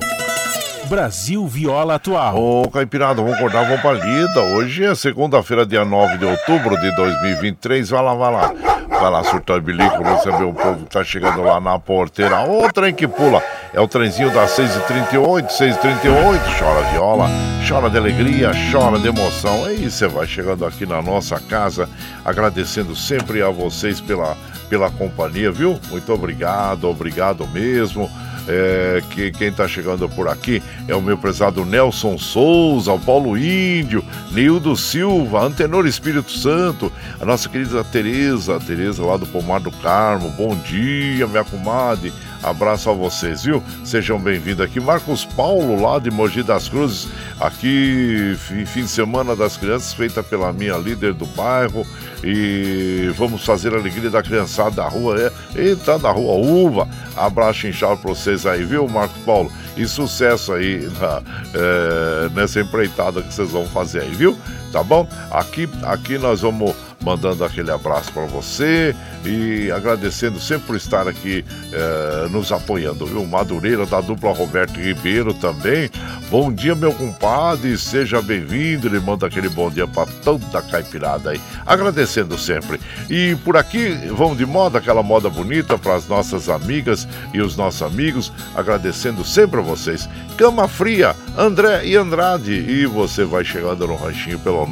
[0.89, 2.37] Brasil Viola Atual.
[2.39, 4.41] Ô, Caipirada, vamos acordar, vamos pra lida.
[4.57, 7.91] Hoje é segunda-feira, dia 9 de outubro de 2023.
[7.91, 8.76] Vai lá, vai lá.
[9.01, 12.41] Vai lá, surtar bilico, receber o povo que tá chegando lá na porteira.
[12.49, 13.43] Ô, trem que pula.
[13.75, 16.59] É o trenzinho das 6h38, 6h38.
[16.59, 17.29] Chora viola,
[17.69, 19.65] chora de alegria, chora de emoção.
[19.67, 21.89] Aí você vai chegando aqui na nossa casa,
[22.25, 24.37] agradecendo sempre a vocês pela,
[24.71, 25.79] pela companhia, viu?
[25.91, 28.11] Muito obrigado, obrigado mesmo.
[28.49, 33.37] É, que quem está chegando por aqui é o meu prezado Nelson Souza, o Paulo
[33.37, 39.73] Índio, Nildo Silva, Antenor Espírito Santo, a nossa querida Tereza, Tereza lá do Pomar do
[39.73, 40.31] Carmo.
[40.31, 42.13] Bom dia, minha comadre.
[42.43, 43.63] Abraço a vocês, viu?
[43.85, 44.79] Sejam bem-vindos aqui.
[44.81, 47.09] Marcos Paulo, lá de Mogi das Cruzes,
[47.41, 48.37] aqui,
[48.67, 51.87] fim de semana das crianças, feita pela minha líder do bairro.
[52.23, 55.17] E vamos fazer a alegria da criançada da rua.
[55.21, 56.89] É, eita, da rua Uva.
[57.17, 59.51] Abraço inchado pra vocês aí, viu, Marcos Paulo?
[59.77, 61.23] E sucesso aí na,
[61.55, 64.37] é, nessa empreitada que vocês vão fazer aí, viu?
[64.73, 65.09] Tá bom?
[65.31, 66.75] Aqui, aqui nós vamos
[67.07, 68.93] mandando aquele abraço para você
[69.25, 73.25] e agradecendo sempre por estar aqui eh, nos apoiando, viu?
[73.25, 75.89] Madureira da dupla Roberto Ribeiro também.
[76.29, 78.89] Bom dia, meu compadre, seja bem-vindo.
[78.89, 82.81] Ele manda aquele bom dia para toda a caipirada aí, agradecendo sempre.
[83.09, 87.57] E por aqui, vamos de moda, aquela moda bonita para as nossas amigas e os
[87.57, 90.09] nossos amigos, agradecendo sempre a vocês.
[90.37, 92.53] Cama Fria, André e Andrade.
[92.53, 94.67] E você vai chegando no ranchinho pelo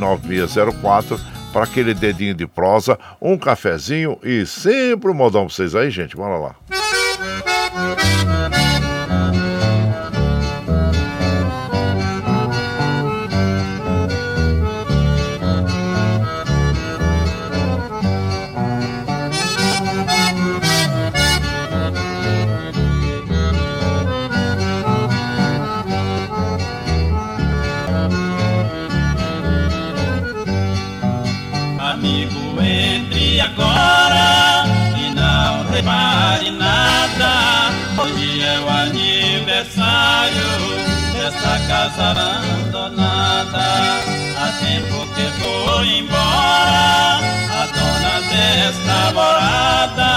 [0.00, 1.20] 955779604
[1.52, 6.16] para aquele dedinho de prosa, um cafezinho e sempre um modão para vocês aí, gente.
[6.16, 6.54] Bora lá.
[7.72, 8.59] Amigo,
[42.10, 43.68] abandonada.
[44.38, 47.20] Há tempo que foi embora
[47.50, 50.12] a dona desta morada.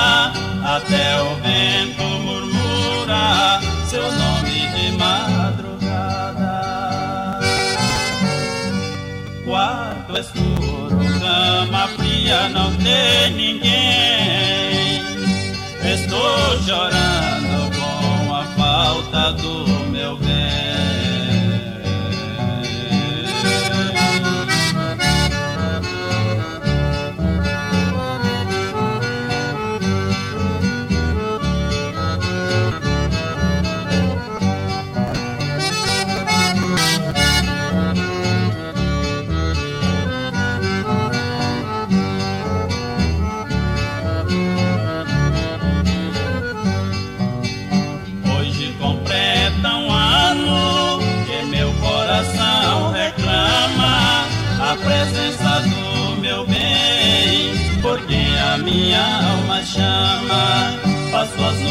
[0.76, 6.54] Até o vento murmura seu nome de madrugada.
[9.46, 15.04] Quarto escuro, cama fria, não tem ninguém.
[15.84, 17.03] Estou chorando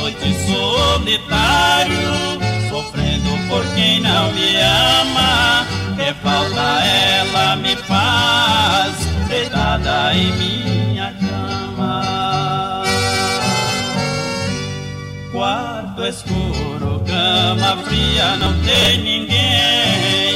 [0.03, 2.11] Noites solitário,
[2.69, 5.65] sofrendo por quem não me ama.
[5.97, 8.97] Que falta ela me faz,
[9.29, 12.83] deitada em minha cama.
[15.31, 20.35] Quarto escuro, cama fria, não tem ninguém.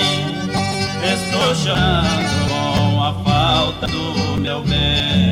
[1.13, 5.26] Estou chorando com a falta do meu bem.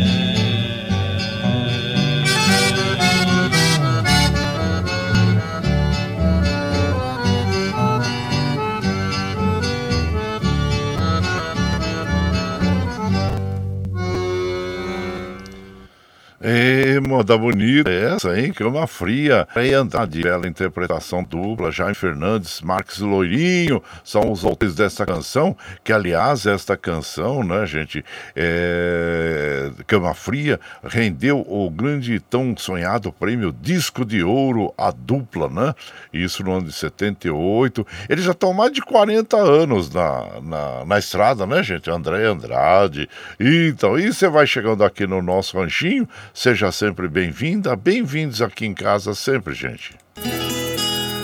[16.46, 16.83] É,
[17.14, 18.52] moda bonita é essa, hein?
[18.52, 19.46] Cama Fria.
[19.54, 21.70] Rei Andrade, bela interpretação dupla.
[21.70, 25.56] Jaime Fernandes, Marques Loirinho são os autores desta canção.
[25.84, 28.04] Que, aliás, esta canção, né, gente?
[28.34, 29.70] É...
[29.86, 35.72] Cama Fria rendeu o grande tão sonhado prêmio Disco de Ouro à dupla, né?
[36.12, 37.86] Isso no ano de 78.
[38.08, 41.88] Eles já estão mais de 40 anos na, na, na estrada, né, gente?
[41.88, 43.08] André Andrade.
[43.38, 48.74] Então, e você vai chegando aqui no nosso ranchinho, seja sempre bem-vinda, bem-vindos aqui em
[48.74, 49.96] casa sempre, gente.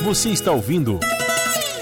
[0.03, 0.99] Você está ouvindo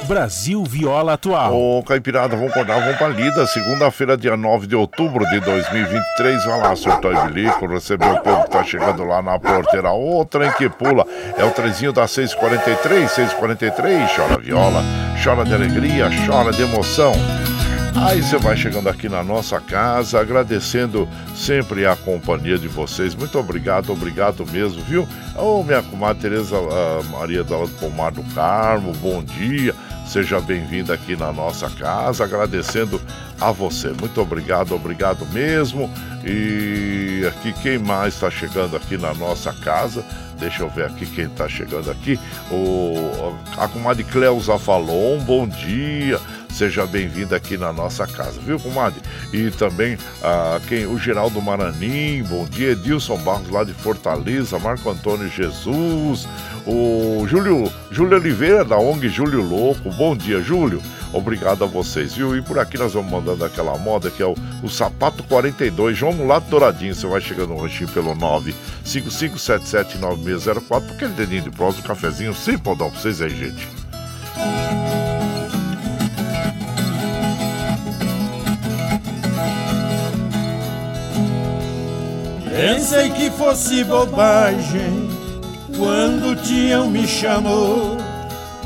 [0.09, 1.55] Brasil Viola Atual.
[1.55, 3.47] Ô, Caipirada, vamos acordar, vamos pra lida.
[3.47, 6.45] Segunda-feira, dia 9 de outubro de 2023.
[6.47, 9.93] Vai lá, surtou e bilico, recebeu o povo que tá chegando lá na porteira.
[9.93, 11.07] O trem que pula
[11.37, 14.11] é o trezinho da 643, 643.
[14.17, 14.83] Chora viola,
[15.23, 17.13] chora de alegria, chora de emoção.
[17.95, 23.15] Aí você vai chegando aqui na nossa casa, agradecendo sempre a companhia de vocês.
[23.15, 25.03] Muito obrigado, obrigado mesmo, viu?
[25.37, 29.75] Ô, oh, minha comadre Tereza uh, Maria do Pomar do Carmo, bom dia.
[30.07, 33.01] Seja bem-vinda aqui na nossa casa, agradecendo
[33.39, 33.89] a você.
[33.89, 35.91] Muito obrigado, obrigado mesmo.
[36.25, 40.03] E aqui quem mais está chegando aqui na nossa casa?
[40.39, 42.19] Deixa eu ver aqui quem está chegando aqui.
[42.51, 46.19] O, a comadre Cleusa Falon, bom dia.
[46.59, 49.01] Seja bem-vindo aqui na nossa casa, viu, comadre?
[49.33, 52.73] E também a quem, o Geraldo Maranim, bom dia.
[52.73, 56.27] Edilson Barros lá de Fortaleza, Marco Antônio Jesus,
[56.67, 60.83] o Júlio, Júlio Oliveira da ONG Júlio Louco, bom dia, Júlio.
[61.13, 62.37] Obrigado a vocês, viu?
[62.37, 66.13] E por aqui nós vamos mandando aquela moda que é o, o Sapato 42, João
[66.13, 66.93] Mulato Douradinho.
[66.93, 68.17] Você vai chegando no ranchinho pelo
[68.85, 73.69] 955779604, porque ele dedinho de prosa, um cafezinho, pode dar pra vocês aí, gente.
[82.59, 85.09] Pensei que fosse bobagem
[85.77, 87.97] quando o Tião me chamou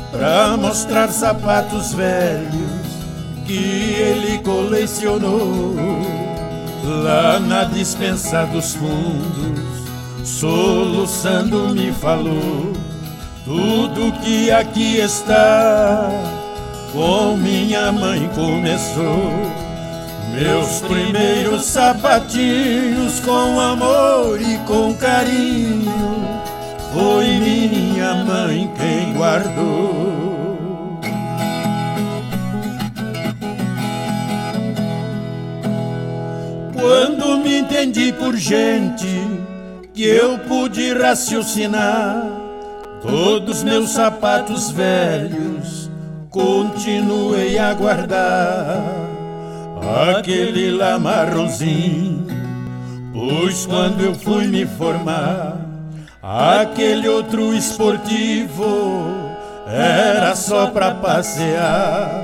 [0.09, 2.71] pra mostrar sapatos velhos
[3.45, 5.75] que ele colecionou
[7.03, 9.61] lá na dispensa dos fundos.
[10.23, 12.73] Soluçando me falou
[13.45, 16.09] tudo que aqui está
[16.91, 19.62] com minha mãe começou
[20.33, 25.93] meus primeiros sapatinhos com amor e com carinho
[26.91, 30.99] Foi minha mãe quem guardou.
[36.73, 39.07] Quando me entendi por gente
[39.93, 42.25] Que eu pude raciocinar
[43.01, 45.89] Todos meus sapatos velhos
[46.29, 49.02] Continuei a guardar
[49.89, 52.27] aquele lá marronzinho.
[53.13, 55.57] Pois quando eu fui me formar,
[56.21, 59.07] aquele outro esportivo
[59.67, 62.23] era só pra passear.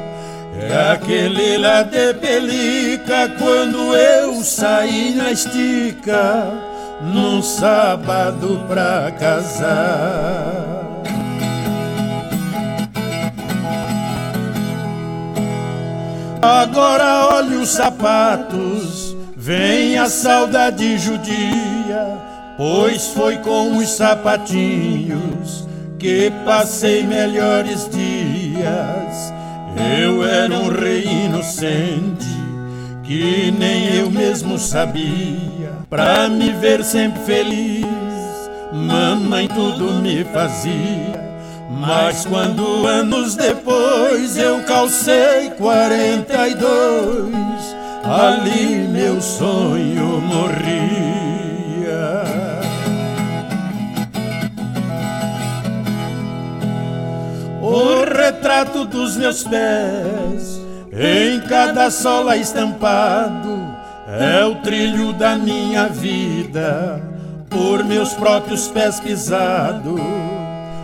[0.61, 6.51] É aquele lá de pelica quando eu saí na estica
[7.01, 10.78] num sábado pra casar.
[16.41, 22.17] Agora olha os sapatos, vem a saudade judia,
[22.55, 25.67] pois foi com os sapatinhos
[25.97, 29.33] que passei melhores dias.
[30.01, 32.27] Eu era um rei inocente
[33.03, 35.73] que nem eu mesmo sabia.
[35.89, 37.85] Pra me ver sempre feliz,
[38.71, 41.18] mamãe tudo me fazia.
[41.69, 50.89] Mas quando anos depois eu calcei quarenta e dois, ali meu sonho morria.
[57.61, 60.59] O retrato dos meus pés,
[60.91, 63.59] em cada sola estampado,
[64.07, 66.99] é o trilho da minha vida,
[67.47, 70.38] por meus próprios pés pisados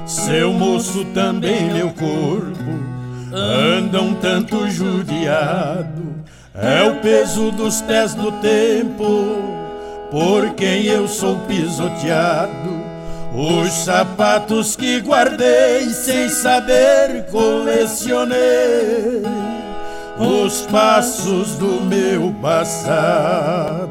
[0.06, 2.96] seu moço também meu corpo
[3.34, 6.16] anda um tanto judiado.
[6.54, 9.36] É o peso dos pés do tempo
[10.10, 12.86] por quem eu sou pisoteado.
[13.34, 19.22] Os sapatos que guardei sem saber colecionei
[20.18, 23.86] os passos do meu passado.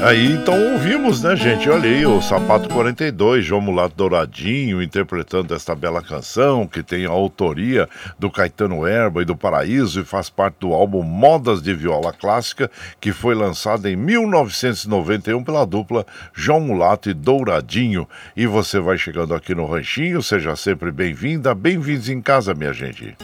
[0.00, 1.68] Aí então ouvimos, né, gente?
[1.68, 7.10] Olha aí, o Sapato 42, João Mulato Douradinho, interpretando esta bela canção que tem a
[7.10, 12.12] autoria do Caetano Erba e do Paraíso e faz parte do álbum Modas de Viola
[12.12, 12.70] Clássica,
[13.00, 18.08] que foi lançado em 1991 pela dupla João Mulato e Douradinho.
[18.36, 23.16] E você vai chegando aqui no Ranchinho, seja sempre bem-vinda, bem-vindos em casa, minha gente.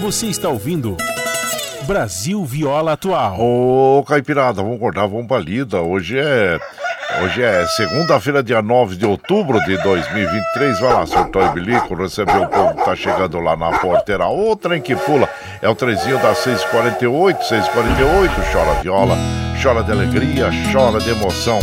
[0.00, 0.96] Você está ouvindo.
[1.88, 3.40] Brasil Viola Atual.
[3.40, 5.80] Ô, Caipirada, vamos acordar, vamos pra lida.
[5.80, 6.60] Hoje é.
[7.22, 10.80] Hoje é segunda-feira, dia 9 de outubro de 2023.
[10.80, 14.26] Vai lá, surtou e bilico, recebeu o povo que tá chegando lá na porteira.
[14.26, 15.26] Ô, trem que pula.
[15.62, 18.52] É o trenzinho das 6h48, 6h48.
[18.52, 19.16] Chora viola,
[19.62, 21.58] chora de alegria, chora de emoção.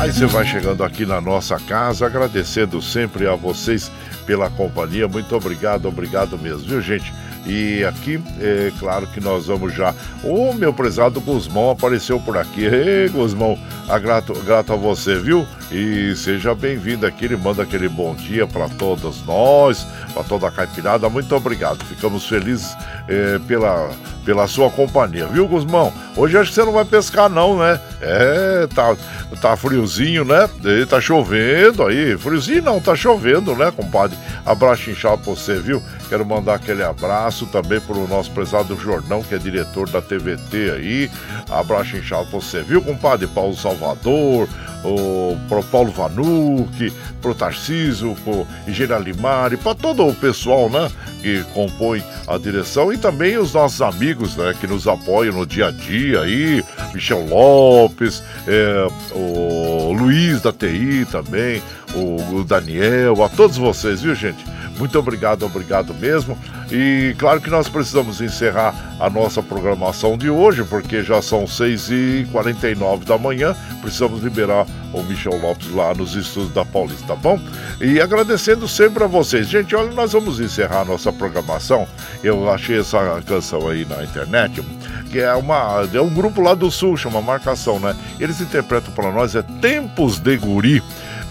[0.00, 3.92] Aí você vai chegando aqui na nossa casa, agradecendo sempre a vocês
[4.26, 5.06] pela companhia.
[5.06, 7.12] Muito obrigado, obrigado mesmo, viu, gente?
[7.44, 9.94] E aqui, é claro que nós vamos já.
[10.22, 12.64] O meu prezado Guzmão apareceu por aqui.
[12.64, 13.58] Ei, Guzmão,
[14.00, 15.46] grato, grato a você, viu?
[15.70, 17.24] E seja bem-vindo aqui.
[17.24, 21.08] Ele manda aquele bom dia para todos nós, para toda a caipirada.
[21.08, 21.84] Muito obrigado.
[21.84, 22.76] Ficamos felizes
[23.08, 23.90] é, pela,
[24.24, 25.92] pela sua companhia, viu, Guzmão?
[26.16, 27.80] Hoje acho que você não vai pescar, não, né?
[28.00, 28.96] É, tá,
[29.40, 30.48] tá friozinho, né?
[30.64, 32.16] E tá chovendo aí.
[32.16, 34.16] Friozinho não, tá chovendo, né, compadre?
[34.44, 35.82] Abraço inchado pra você, viu?
[36.08, 41.10] Quero mandar aquele abraço também pro nosso prezado Jordão, que é diretor da TVT aí.
[41.50, 43.26] Abraço inchado pra você, viu, compadre?
[43.26, 44.48] Paulo Salvador,
[44.84, 50.90] o, pro Paulo Vanucci, pro Tarcísio, pro Engenheiro Limari, para todo o pessoal, né,
[51.20, 55.68] que compõe a direção e também os nossos amigos, né, que nos apoiam no dia
[55.68, 56.62] a dia aí,
[56.94, 61.62] Michel Lopes, é, o Luiz da TI também,
[61.94, 64.44] o, o Daniel, a todos vocês, viu, gente?
[64.78, 66.36] Muito obrigado, obrigado mesmo.
[66.70, 73.04] E claro que nós precisamos encerrar a nossa programação de hoje, porque já são 6h49
[73.04, 73.54] da manhã.
[73.80, 77.38] Precisamos liberar o Michel Lopes lá nos estudos da Paulista, tá bom?
[77.80, 79.48] E agradecendo sempre a vocês.
[79.48, 81.86] Gente, olha, nós vamos encerrar a nossa programação.
[82.22, 84.62] Eu achei essa canção aí na internet,
[85.10, 87.94] que é uma é um grupo lá do Sul, chama Marcação, né?
[88.18, 90.82] Eles interpretam para nós é Tempos de Guri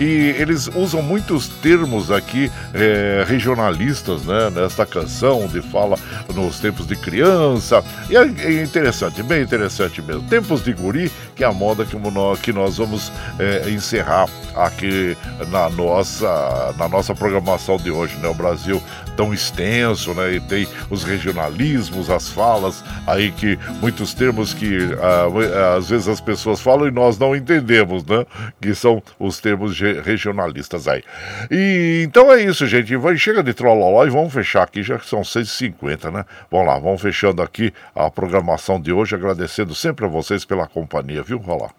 [0.01, 5.95] e eles usam muitos termos aqui é, regionalistas né, nesta canção, onde fala
[6.33, 7.83] nos tempos de criança.
[8.09, 10.23] E é, é interessante, bem interessante mesmo.
[10.23, 15.15] Tempos de guri, que é a moda que nós, que nós vamos é, encerrar aqui
[15.51, 18.27] na nossa, na nossa programação de hoje, né?
[18.27, 18.81] O Brasil
[19.11, 20.33] tão extenso, né?
[20.33, 26.21] E tem os regionalismos, as falas aí que muitos termos que ah, às vezes as
[26.21, 28.25] pessoas falam e nós não entendemos, né?
[28.59, 31.03] Que são os termos regionalistas aí.
[31.49, 32.95] E então é isso, gente.
[32.95, 36.25] Vai, chega de trolloló e vamos fechar aqui, já que são 6h50, né?
[36.49, 41.23] Vamos lá, vamos fechando aqui a programação de hoje, agradecendo sempre a vocês pela companhia,
[41.23, 41.39] viu?
[41.39, 41.69] Vamos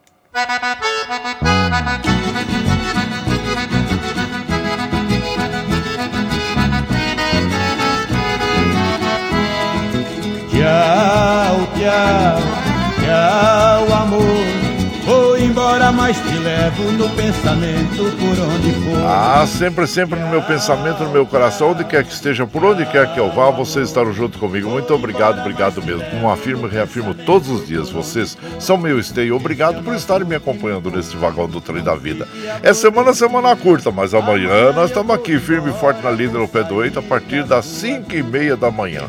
[10.63, 12.39] Tchau, tchau,
[13.03, 14.42] tchau, amor
[15.73, 19.07] embora, mas te levo no pensamento por onde for.
[19.07, 22.85] Ah, sempre, sempre no meu pensamento, no meu coração, onde quer que esteja, por onde
[22.85, 24.69] quer que eu vá, vocês estarão junto comigo.
[24.69, 26.05] Muito obrigado, obrigado mesmo.
[26.11, 29.35] Como afirmo e reafirmo todos os dias, vocês são meu esteio.
[29.35, 32.29] Obrigado por estarem me acompanhando nesse vagão do trem da vida.
[32.63, 36.49] É semana, semana curta, mas amanhã nós estamos aqui, firme e forte na linda no
[36.49, 39.05] pé do eito, a partir das 5 e meia da manhã.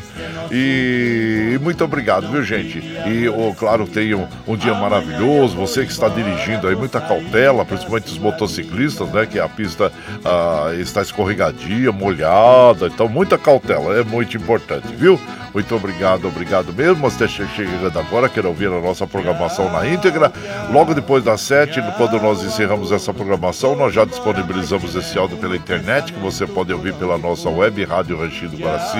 [0.50, 2.78] E, muito obrigado, viu, gente?
[2.78, 5.56] E, oh, claro, tenham um dia maravilhoso.
[5.56, 9.26] Você que está dirigindo dirigindo aí, muita cautela, principalmente os motociclistas, né?
[9.26, 9.92] Que a pista
[10.24, 15.18] ah, está escorregadia, molhada, então muita cautela, é muito importante, viu?
[15.54, 17.08] Muito obrigado, obrigado mesmo.
[17.08, 20.32] Você chegando agora, quer ouvir a nossa programação na íntegra.
[20.72, 25.56] Logo depois das sete, quando nós encerramos essa programação, nós já disponibilizamos esse áudio pela
[25.56, 28.98] internet, que você pode ouvir pela nossa web, Rádio Ranchinho do Guaraci,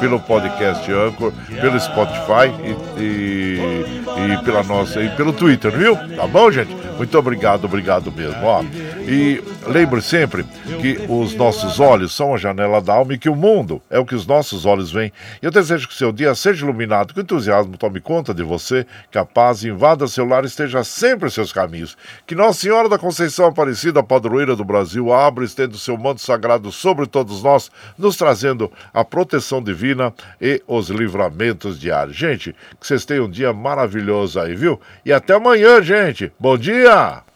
[0.00, 2.50] pelo podcast Anchor, pelo Spotify
[2.98, 5.94] e, e, e, pela nossa, e pelo Twitter, viu?
[6.16, 6.74] Tá bom, gente?
[6.96, 8.42] Muito obrigado, obrigado mesmo.
[8.42, 8.62] Ó.
[9.06, 10.44] E lembre sempre
[10.80, 14.04] que os nossos olhos são a janela da alma e que o mundo é o
[14.04, 15.12] que os nossos olhos veem.
[15.40, 19.18] Eu desejo que seu dia seja iluminado, que o entusiasmo tome conta de você, que
[19.18, 21.96] a paz invada seu lar e esteja sempre em seus caminhos.
[22.26, 26.20] Que Nossa Senhora da Conceição Aparecida, padroeira do Brasil, abra e estenda o seu manto
[26.20, 32.16] sagrado sobre todos nós, nos trazendo a proteção divina e os livramentos diários.
[32.16, 34.80] Gente, que vocês tenham um dia maravilhoso aí, viu?
[35.04, 36.32] E até amanhã, gente.
[36.38, 37.31] Bom dia!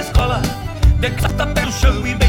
[0.00, 0.40] escola,
[1.00, 2.27] de carta pelo chão e bem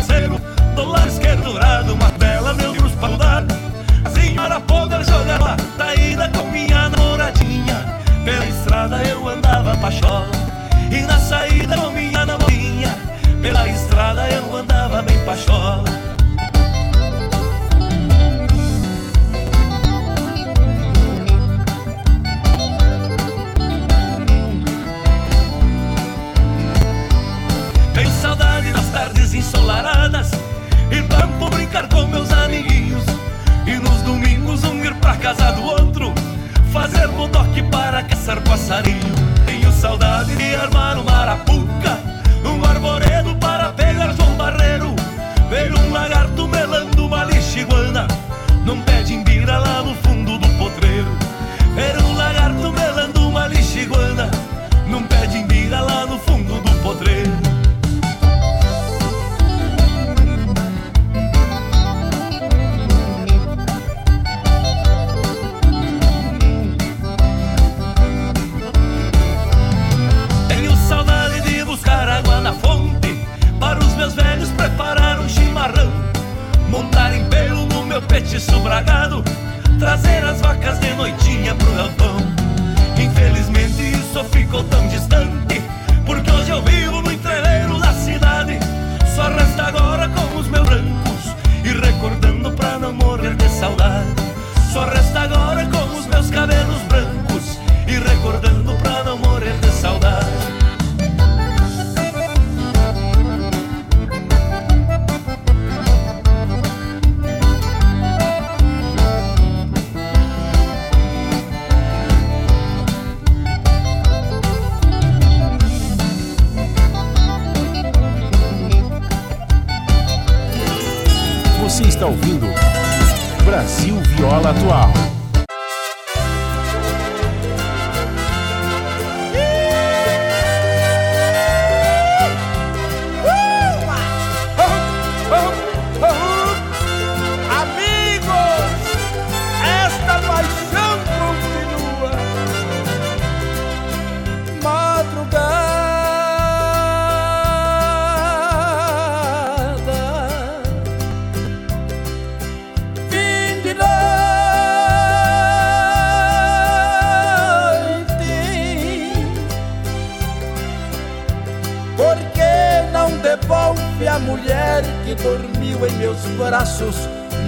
[163.20, 166.96] devolve a mulher que dormiu em meus braços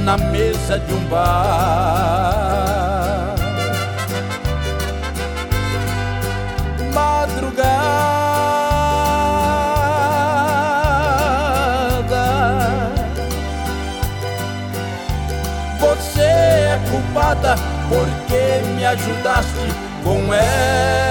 [0.03, 2.51] na mesa de um bar.
[6.93, 7.71] Madrugada,
[15.79, 17.55] você é culpada
[17.89, 19.67] porque me ajudaste
[20.03, 21.10] com ela.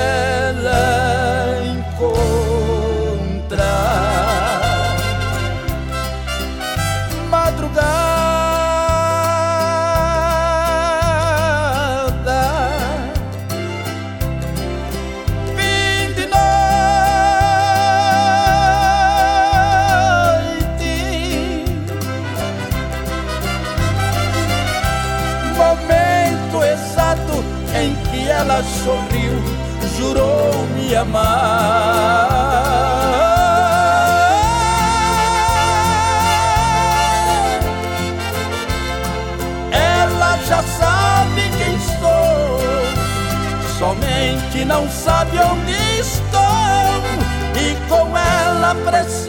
[31.00, 32.28] amar.
[39.72, 42.60] Ela já sabe quem sou,
[43.78, 47.02] somente não sabe onde estou,
[47.56, 49.19] e com ela preciso.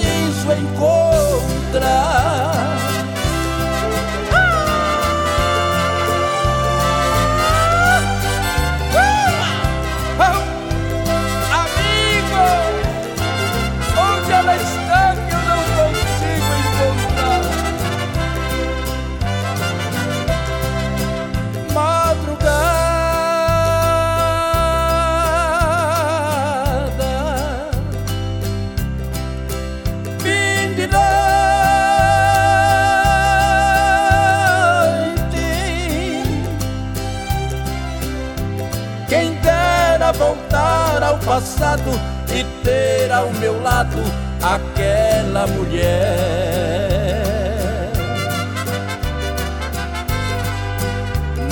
[41.72, 41.91] lado
[42.35, 43.98] e ter ao meu lado
[44.43, 45.91] aquela mulher.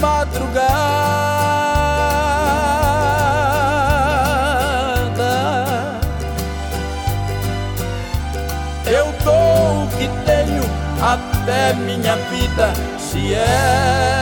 [0.02, 0.80] Madrugada,
[8.88, 10.64] eu dou o que tenho
[11.02, 14.19] até minha vida se é.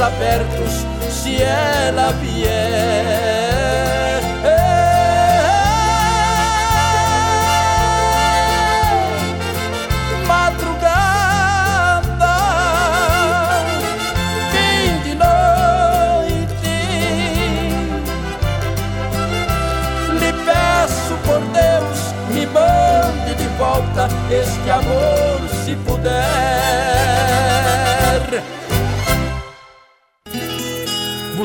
[0.00, 2.87] abertos se ela vier.